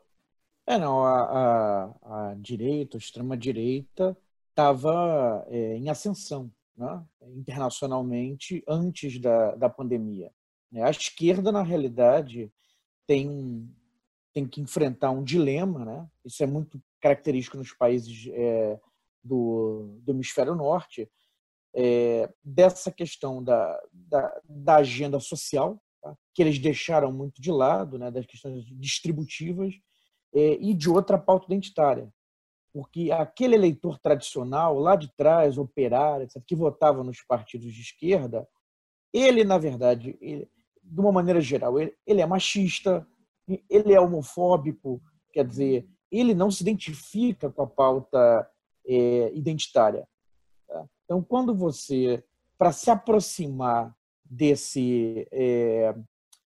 [0.66, 4.16] É, não, a, a, a direita, a extrema-direita,
[4.48, 7.04] estava é, em ascensão né?
[7.36, 10.30] internacionalmente antes da, da pandemia.
[10.72, 10.82] Né?
[10.82, 12.50] A esquerda, na realidade,
[13.06, 13.68] tem,
[14.32, 16.08] tem que enfrentar um dilema, né?
[16.24, 18.80] isso é muito característico nos países é,
[19.22, 21.10] do, do hemisfério norte,
[21.74, 26.16] é, dessa questão da, da, da agenda social, tá?
[26.34, 28.10] que eles deixaram muito de lado, né?
[28.10, 29.74] das questões distributivas,
[30.34, 32.10] é, e de outra pauta identitária.
[32.72, 38.48] porque aquele eleitor tradicional, lá de trás, operário, que votava nos partidos de esquerda,
[39.12, 40.48] ele, na verdade, ele,
[40.92, 43.06] de uma maneira geral, ele, ele é machista,
[43.68, 48.46] ele é homofóbico, quer dizer, ele não se identifica com a pauta
[48.86, 50.06] é, identitária.
[50.68, 50.84] Tá?
[51.04, 52.22] Então, quando você,
[52.58, 55.94] para se aproximar desse, é,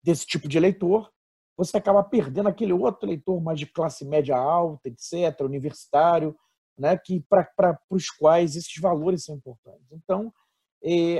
[0.03, 1.13] desse tipo de eleitor,
[1.55, 6.35] você acaba perdendo aquele outro eleitor mais de classe média alta, etc., universitário,
[6.79, 9.93] né, que para os quais esses valores são importantes.
[9.93, 10.33] Então,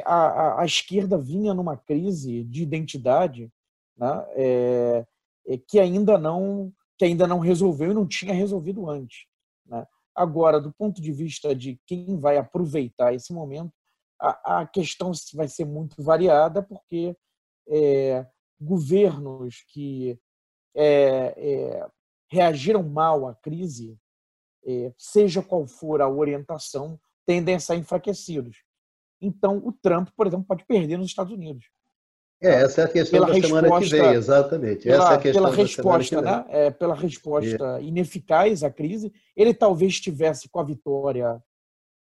[0.05, 3.51] a, a, a, esquerda vinha numa crise de identidade
[3.97, 5.07] né, é,
[5.47, 9.27] é, que ainda não que ainda não resolveu e não tinha resolvido antes.
[9.67, 9.85] Né?
[10.15, 13.73] Agora, do ponto de vista de quem vai aproveitar esse momento,
[14.21, 17.17] a, a questão vai ser muito variada, porque
[17.69, 18.25] é,
[18.61, 20.19] governos que
[20.77, 21.87] é, é,
[22.31, 23.99] reagiram mal à crise,
[24.65, 28.63] é, seja qual for a orientação, tendem a ser enfraquecidos.
[29.23, 31.67] Então, o Trump, por exemplo, pode perder nos Estados Unidos.
[32.43, 34.83] É, essa é a questão pela da resposta, semana que vem, exatamente.
[34.83, 36.45] Pela, essa é a questão pela resposta, né?
[36.49, 37.85] É, pela resposta é.
[37.85, 41.41] ineficaz à crise, ele talvez estivesse com a vitória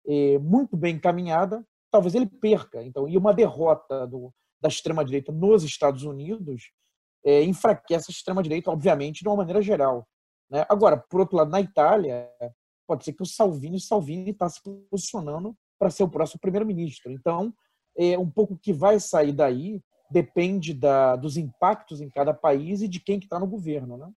[0.04, 2.82] é, muito bem encaminhada, talvez ele perca.
[2.82, 6.72] Então, e uma derrota do, da extrema direita nos Estados Unidos
[7.24, 10.04] é, enfraquece a extrema-direita, obviamente, de uma maneira geral.
[10.50, 10.66] Né?
[10.68, 12.28] Agora, por outro lado, na Itália,
[12.88, 14.60] pode ser que o Salvini, o Salvini está se
[14.90, 17.12] posicionando para ser o próximo primeiro-ministro.
[17.12, 17.52] Então,
[17.94, 22.88] é, um pouco que vai sair daí depende da, dos impactos em cada país e
[22.88, 24.08] de quem que está no governo, né?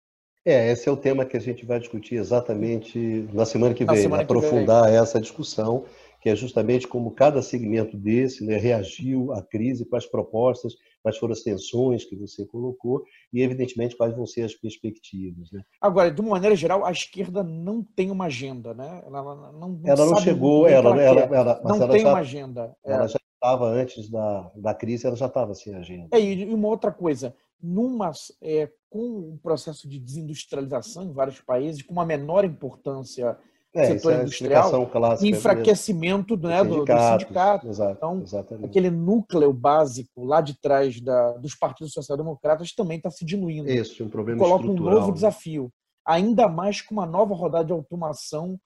[0.45, 3.97] É, esse é o tema que a gente vai discutir exatamente na semana que vem,
[3.97, 5.01] semana aprofundar que vem.
[5.01, 5.87] essa discussão
[6.21, 11.33] que é justamente como cada segmento desse né, reagiu à crise, quais propostas, quais foram
[11.33, 15.51] as tensões que você colocou e, evidentemente, quais vão ser as perspectivas.
[15.53, 15.63] Né?
[15.81, 19.03] Agora, de uma maneira geral, a esquerda não tem uma agenda, né?
[19.07, 22.77] Ela não, não, ela não chegou, ela, ela, ela, não ela tem já, uma agenda.
[22.85, 23.09] Ela é.
[23.09, 26.09] já estava antes da, da crise, ela já estava sem agenda.
[26.11, 28.11] É, e uma outra coisa, numa,
[28.43, 33.39] é, com um processo de desindustrialização em vários países, com uma menor importância
[33.77, 34.91] é, setor é industrial,
[35.23, 37.69] enfraquecimento né, do, do sindicato.
[37.69, 38.67] Exato, então, exatamente.
[38.67, 43.71] aquele núcleo básico lá de trás da, dos partidos social-democratas também está se diluindo.
[43.71, 45.13] Isso, um problema Coloca um novo né?
[45.13, 45.71] desafio,
[46.07, 48.59] ainda mais com uma nova rodada de automação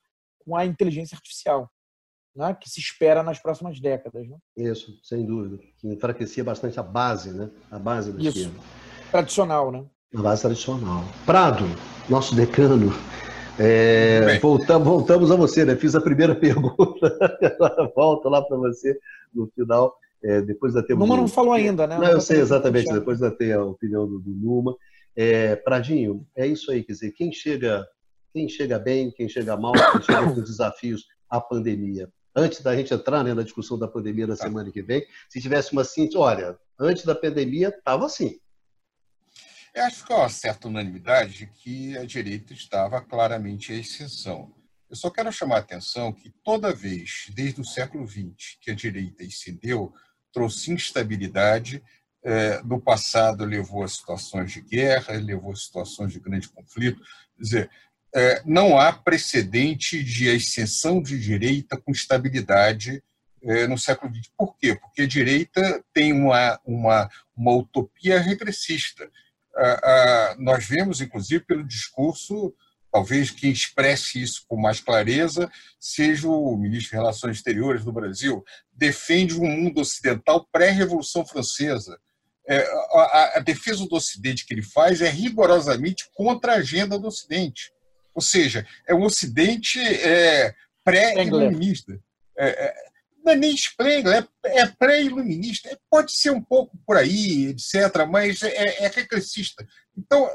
[0.44, 1.68] com a inteligência artificial,
[2.34, 4.28] né, que se espera nas próximas décadas.
[4.28, 4.36] Né?
[4.56, 5.58] Isso, sem dúvida.
[5.78, 7.50] Que enfraquecia bastante a base, né?
[7.70, 8.38] a base da Isso.
[8.38, 8.60] esquerda.
[9.10, 9.84] Tradicional, né?
[10.14, 11.04] A base tradicional.
[11.26, 11.64] Prado,
[12.08, 12.92] nosso decano,
[13.62, 15.76] é, voltamos, voltamos a você, né?
[15.76, 17.18] Fiz a primeira pergunta,
[17.94, 18.98] volta lá para você
[19.34, 19.94] no final.
[20.22, 20.82] É, depois da.
[20.90, 21.98] Numa não falou ainda, né?
[21.98, 24.74] Não, eu sei exatamente, depois da ter a opinião do, do Numa.
[25.14, 27.86] É, Pradinho, é isso aí, quer dizer, quem chega,
[28.32, 32.08] quem chega bem, quem chega mal, quem chega com desafios à pandemia.
[32.34, 34.44] Antes da gente entrar né, na discussão da pandemia na tá.
[34.44, 38.38] semana que vem, se tivesse uma síntese, olha, antes da pandemia estava assim,
[39.74, 44.52] eu acho que há uma certa unanimidade de que a direita estava claramente à exceção.
[44.88, 48.74] Eu só quero chamar a atenção que toda vez, desde o século XX, que a
[48.74, 49.94] direita ascendeu,
[50.32, 51.82] trouxe instabilidade.
[52.64, 57.00] No passado, levou a situações de guerra, levou a situações de grande conflito.
[57.36, 57.70] Quer dizer,
[58.14, 63.02] é, não há precedente de ascensão de direita com estabilidade
[63.42, 64.30] é, no século XX.
[64.36, 64.74] Por quê?
[64.74, 69.08] Porque a direita tem uma, uma, uma utopia regressista
[70.38, 72.54] nós vemos, inclusive, pelo discurso,
[72.90, 78.44] talvez quem expresse isso com mais clareza seja o ministro de Relações Exteriores do Brasil,
[78.72, 81.98] defende um mundo ocidental pré-revolução francesa.
[82.48, 87.06] É, a, a, defesa do Ocidente que ele faz é rigorosamente contra a agenda do
[87.06, 87.72] Ocidente.
[88.14, 90.52] Ou seja, é um Ocidente é,
[90.84, 92.00] pré-iluminista.
[92.36, 92.89] É, é
[93.24, 98.06] não é nem Spengler, é, é pré-iluminista, é, pode ser um pouco por aí, etc.,
[98.08, 99.66] mas é, é regressista.
[99.96, 100.28] Então,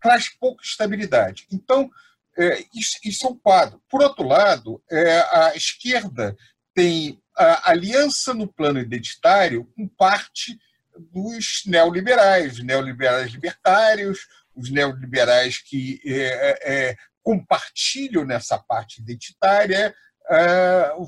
[0.00, 1.46] traz pouca estabilidade.
[1.52, 1.90] Então,
[2.36, 3.82] é, isso, isso, é um quadro.
[3.88, 6.36] Por outro lado, é, a esquerda
[6.74, 10.58] tem a aliança no plano identitário com parte
[10.96, 14.20] dos neoliberais, os neoliberais libertários,
[14.54, 19.94] os neoliberais que é, é, compartilham nessa parte identitária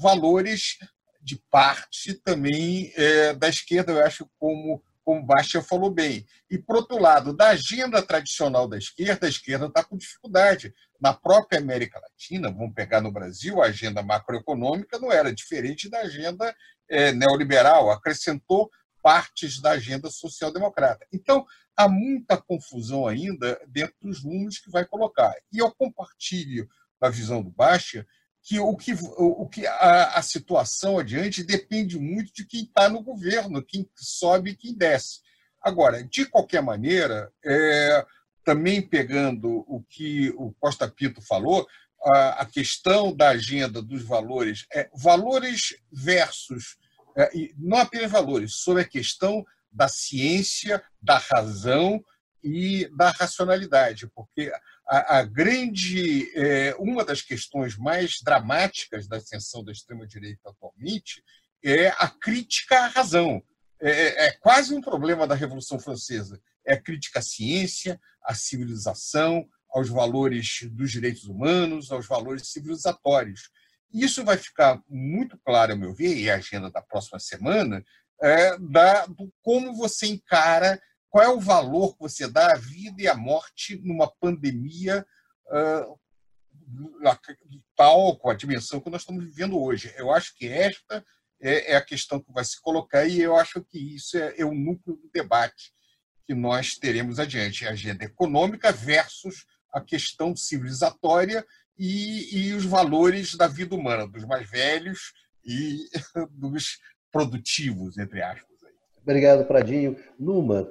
[0.00, 0.78] valores
[1.20, 6.26] de parte também é, da esquerda, eu acho, como, como Bastian falou bem.
[6.50, 10.74] E, por outro lado, da agenda tradicional da esquerda, a esquerda está com dificuldade.
[11.00, 16.00] Na própria América Latina, vamos pegar no Brasil, a agenda macroeconômica não era diferente da
[16.00, 16.54] agenda
[16.88, 18.70] é, neoliberal, acrescentou
[19.02, 21.06] partes da agenda social-democrata.
[21.12, 21.46] Então,
[21.76, 25.34] há muita confusão ainda dentro dos números que vai colocar.
[25.52, 26.68] E eu compartilho
[27.00, 28.06] da visão do Baixa,
[28.42, 33.02] que o que, o que a, a situação adiante depende muito de quem está no
[33.02, 35.20] governo, quem sobe e quem desce.
[35.62, 38.04] Agora, de qualquer maneira, é,
[38.44, 41.66] também pegando o que o Costa Pinto falou,
[42.02, 46.78] a, a questão da agenda dos valores, é, valores versus,
[47.16, 52.02] é, não apenas valores, sobre a questão da ciência, da razão
[52.42, 54.52] e da racionalidade, porque
[54.88, 61.22] a, a grande, é, uma das questões mais dramáticas da ascensão da extrema-direita atualmente
[61.62, 63.42] é a crítica à razão.
[63.80, 66.40] É, é, é quase um problema da Revolução Francesa.
[66.66, 73.50] É a crítica à ciência, à civilização, aos valores dos direitos humanos, aos valores civilizatórios.
[73.92, 77.84] Isso vai ficar muito claro, a meu ver, e a agenda da próxima semana,
[78.22, 80.80] é, da, do como você encara,
[81.10, 85.04] qual é o valor que você dá à vida e à morte numa pandemia
[85.46, 86.00] uh,
[87.76, 89.92] tal, com a dimensão que nós estamos vivendo hoje.
[89.96, 91.04] Eu acho que esta
[91.40, 94.44] é, é a questão que vai se colocar e eu acho que isso é, é
[94.44, 95.72] o núcleo do debate
[96.26, 97.66] que nós teremos adiante.
[97.66, 101.44] A agenda econômica versus a questão civilizatória
[101.76, 105.12] e, e os valores da vida humana, dos mais velhos
[105.44, 105.88] e
[106.30, 106.78] dos
[107.10, 108.48] produtivos, entre aspas.
[109.02, 109.96] Obrigado, Pradinho.
[110.18, 110.70] Numa,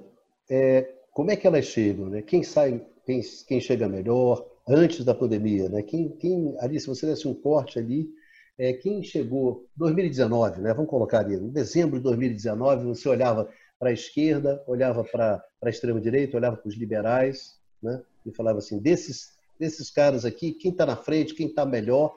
[0.50, 2.08] é, como é que elas chegam?
[2.08, 2.22] Né?
[2.22, 5.70] Quem sai, quem, quem chega melhor antes da pandemia?
[5.70, 5.84] Né?
[5.84, 8.10] Quem, quem ali, se você desse um corte ali,
[8.58, 10.74] é, quem chegou 2019, né?
[10.74, 15.70] Vamos colocar ali, em dezembro de 2019, você olhava para a esquerda, olhava para a
[15.70, 18.02] extrema direita, olhava para os liberais, né?
[18.26, 22.16] E falava assim, desses desses caras aqui, quem está na frente, quem está melhor,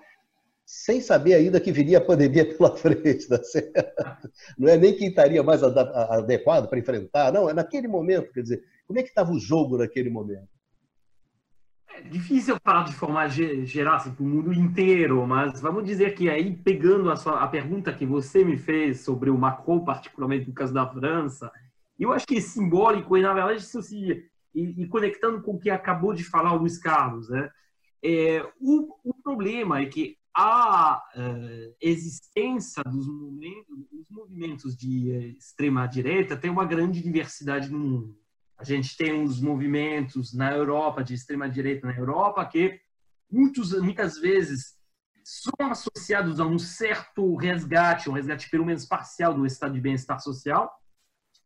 [0.72, 3.94] sem saber ainda que viria a pandemia pela frente, tá certo?
[4.58, 8.64] Não é nem quem estaria mais adequado para enfrentar, não, é naquele momento, quer dizer,
[8.86, 10.48] como é que estava o jogo naquele momento?
[11.94, 16.30] É difícil falar de forma geral, assim, para o mundo inteiro, mas vamos dizer que
[16.30, 20.54] aí, pegando a, sua, a pergunta que você me fez sobre o Macron, particularmente no
[20.54, 21.52] caso da França,
[22.00, 25.58] eu acho que é simbólico e, na verdade, isso se e, e, conectando com o
[25.58, 27.50] que acabou de falar o Luiz Carlos, né?
[28.02, 35.86] É, o, o, problema é que a uh, existência dos movimentos, dos movimentos de extrema
[35.86, 38.18] direita tem uma grande diversidade no mundo.
[38.56, 42.80] A gente tem os movimentos na Europa de extrema direita na Europa que
[43.30, 44.76] muitos, muitas vezes
[45.24, 50.20] são associados a um certo resgate, um resgate pelo menos parcial do estado de bem-estar
[50.20, 50.72] social,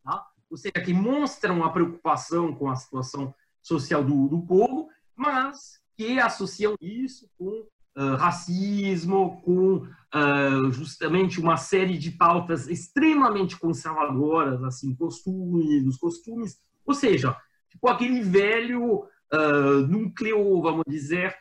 [0.04, 0.26] tá?
[0.50, 6.20] ou seja, que mostram a preocupação com a situação social do, do povo, mas que
[6.20, 7.66] associam isso com
[7.96, 16.58] uh, racismo, com uh, justamente uma série de pautas extremamente conservadoras, assim, costumes, os costumes,
[16.84, 17.36] ou seja,
[17.68, 21.34] tipo aquele velho uh, núcleo, vamos dizer,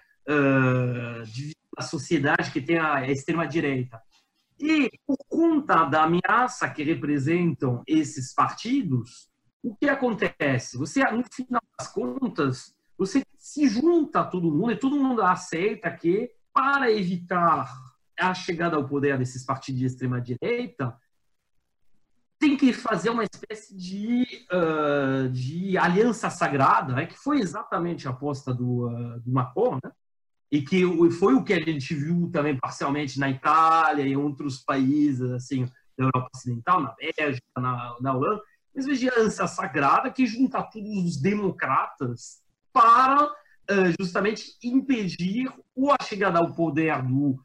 [1.77, 4.01] da sociedade que tem a extrema direita.
[4.59, 9.29] E, por conta da ameaça que representam esses partidos,
[9.61, 10.77] o que acontece?
[10.77, 15.91] Você, no final das contas, você se junta a todo mundo e todo mundo aceita
[15.91, 17.69] que, para evitar
[18.17, 20.97] a chegada ao poder desses partidos de extrema-direita,
[22.39, 28.11] tem que fazer uma espécie de, uh, de aliança sagrada, né, que foi exatamente a
[28.11, 29.91] aposta do, uh, do Macron, né?
[30.49, 30.83] e que
[31.19, 35.65] foi o que a gente viu também parcialmente na Itália e outros países assim
[35.97, 38.41] da Europa Ocidental, na Bélgica, na, na Holanda,
[38.73, 42.41] uma vigilança sagrada que junta todos os democratas
[42.71, 43.29] para
[43.99, 47.39] justamente impedir ou a chegada ao poder do,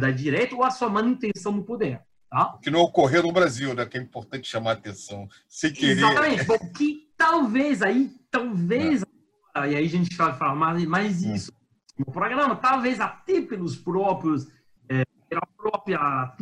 [0.00, 2.00] da direita ou a sua manutenção no poder.
[2.30, 2.58] Tá?
[2.60, 3.86] Que não ocorreu no Brasil, né?
[3.86, 5.28] Que é importante chamar a atenção.
[5.48, 5.98] Sem querer.
[5.98, 6.44] Exatamente.
[6.44, 9.02] Bom, que talvez aí, talvez,
[9.54, 9.70] é.
[9.70, 11.34] e aí a gente vai falar mais, mais hum.
[11.34, 11.52] isso
[11.98, 14.48] no programa, talvez até pelos próprios,
[14.88, 16.36] é, pela própria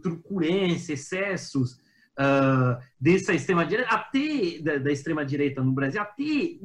[0.00, 1.78] truculência, excessos
[2.18, 6.58] uh, dessa extrema-direita, até da, da extrema-direita no Brasil, até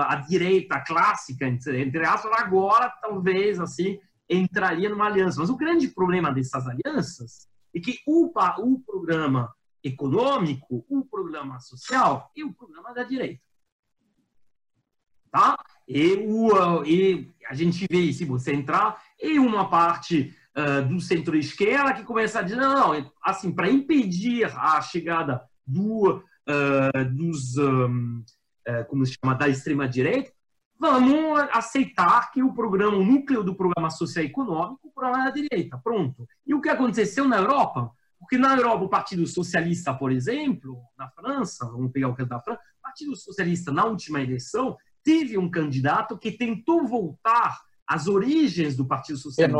[0.00, 5.40] a direita clássica, entre, aspas, agora talvez assim entraria numa aliança.
[5.40, 12.30] Mas o grande problema dessas alianças é que o, o programa econômico, o programa social
[12.34, 13.42] e o programa da direita.
[15.30, 15.56] Tá?
[15.86, 21.94] E, o, e a gente vê, se você entrar, em uma parte uh, do centro-esquerda
[21.94, 28.24] que começa a dizer, não, não assim, para impedir a chegada do, uh, dos, um,
[28.68, 30.32] uh, como se chama, da extrema-direita,
[30.78, 35.78] vamos aceitar que o programa, o núcleo do programa social econômico, o programa da direita,
[35.78, 36.26] pronto.
[36.46, 37.90] E o que aconteceu na Europa?
[38.18, 42.40] Porque na Europa, o Partido Socialista, por exemplo, na França, vamos pegar o caso da
[42.40, 48.76] França, o Partido Socialista, na última eleição, teve um candidato que tentou voltar as origens
[48.76, 49.56] do Partido Socialista.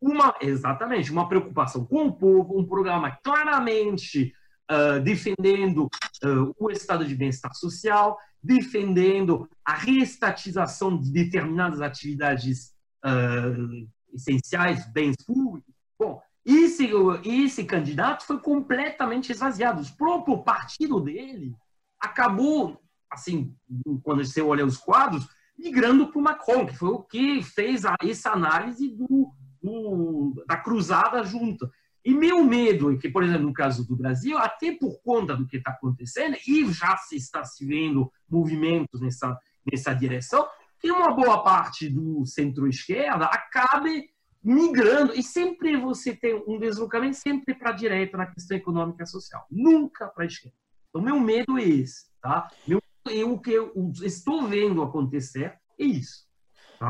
[0.00, 4.32] Uma, exatamente, uma preocupação com o povo, um programa claramente
[4.70, 5.88] uh, defendendo
[6.24, 12.72] uh, o estado de bem-estar social, defendendo a reestatização de determinadas atividades
[13.04, 15.74] uh, essenciais, bens públicos.
[15.98, 16.88] Bom, esse,
[17.24, 19.82] esse candidato foi completamente esvaziado.
[19.82, 21.54] O próprio partido dele
[22.00, 22.80] acabou,
[23.10, 23.54] assim,
[24.02, 25.28] quando você olha os quadros,
[25.58, 29.32] migrando para o Macron, que foi o que fez a, essa análise do,
[29.62, 31.70] do, da cruzada junta.
[32.04, 35.46] E meu medo é que, por exemplo, no caso do Brasil, até por conta do
[35.46, 39.38] que está acontecendo, e já se está se vendo movimentos nessa,
[39.70, 40.46] nessa direção,
[40.80, 44.10] que uma boa parte do centro-esquerda acabe
[44.42, 49.06] migrando, e sempre você tem um deslocamento sempre para a direita na questão econômica e
[49.06, 50.56] social, nunca para a esquerda.
[50.88, 52.06] Então, meu medo é esse.
[52.20, 52.48] Tá?
[52.66, 56.27] Meu, eu, o que eu estou vendo acontecer é isso.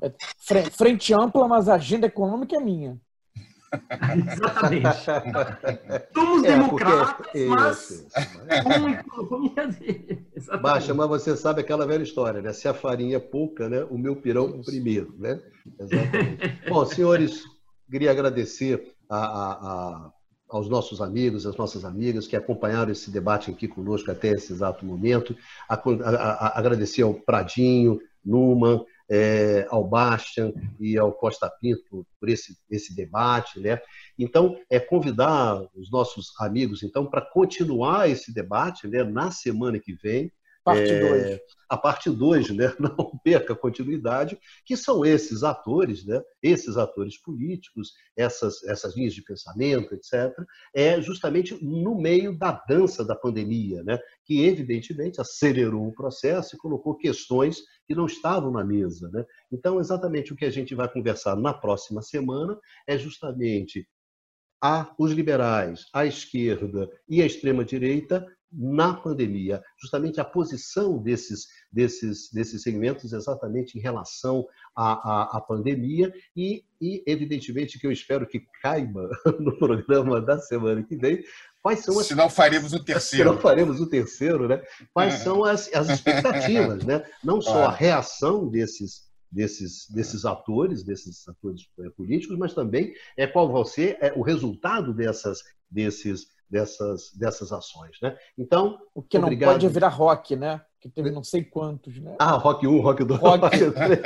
[0.02, 0.12] É,
[0.70, 3.00] frente ampla, mas a agenda econômica é minha.
[4.32, 5.04] Exatamente.
[6.14, 7.46] Somos é, democratas, porque...
[7.46, 8.06] mas
[10.62, 12.52] Baixa, mas você sabe aquela velha história, né?
[12.52, 13.84] Se a farinha é pouca, né?
[13.90, 15.40] O meu pirão primeiro, né?
[15.78, 16.60] Exatamente.
[16.68, 17.42] Bom, senhores,
[17.90, 20.12] queria agradecer a, a, a,
[20.48, 24.84] aos nossos amigos, às nossas amigas que acompanharam esse debate aqui conosco até esse exato
[24.84, 25.36] momento.
[25.68, 33.58] agradecer ao Pradinho, Numan, é, ao Bastian e ao Costa Pinto por esse, esse debate.
[33.60, 33.80] Né?
[34.18, 39.94] Então, é convidar os nossos amigos então para continuar esse debate né, na semana que
[39.94, 40.30] vem.
[40.74, 41.24] Parte 2.
[41.24, 42.72] É, a parte 2, né?
[42.80, 46.22] não perca a continuidade, que são esses atores, né?
[46.42, 50.32] esses atores políticos, essas, essas linhas de pensamento, etc.,
[50.74, 53.98] é justamente no meio da dança da pandemia, né?
[54.24, 59.10] que evidentemente acelerou o processo e colocou questões que não estavam na mesa.
[59.12, 59.24] Né?
[59.52, 63.86] Então, exatamente o que a gente vai conversar na próxima semana é justamente
[64.60, 72.30] a os liberais, a esquerda e a extrema-direita na pandemia, justamente a posição desses, desses,
[72.32, 78.26] desses segmentos exatamente em relação à, à, à pandemia e, e, evidentemente, que eu espero
[78.26, 81.22] que caiba no programa da semana que vem,
[81.62, 82.06] quais são as...
[82.06, 83.28] Se não faremos o terceiro.
[83.28, 84.62] Se não faremos o terceiro, né?
[84.94, 85.16] Quais é.
[85.18, 87.04] são as, as expectativas, né?
[87.22, 93.26] Não só a reação desses, desses, desses atores, desses atores é, políticos, mas também é
[93.26, 95.40] qual vai ser é, o resultado dessas,
[95.70, 97.96] desses dessas, dessas ações.
[98.02, 98.16] Né?
[98.36, 100.60] Então, o que não pode virar rock, né?
[100.80, 102.14] Que teve não sei quantos, né?
[102.20, 103.42] Ah, Rock 1, Rock 2, rock...
[103.42, 104.00] rock 3.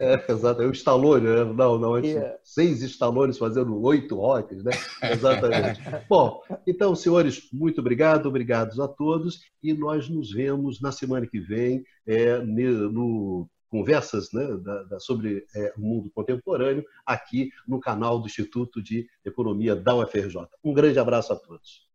[0.00, 1.44] é, exato, é o Stallone, né?
[1.44, 2.26] Não, não, yeah.
[2.26, 2.38] É.
[2.42, 4.72] seis Stallones fazendo oito rocks, né?
[5.04, 5.80] Exatamente.
[6.10, 11.38] Bom, então, senhores, muito obrigado, obrigados a todos, e nós nos vemos na semana que
[11.38, 18.18] vem é, no conversas né, da, da, sobre é, o mundo contemporâneo aqui no canal
[18.18, 20.46] do Instituto de Economia da UFRJ.
[20.62, 21.86] Um grande abraço a todos.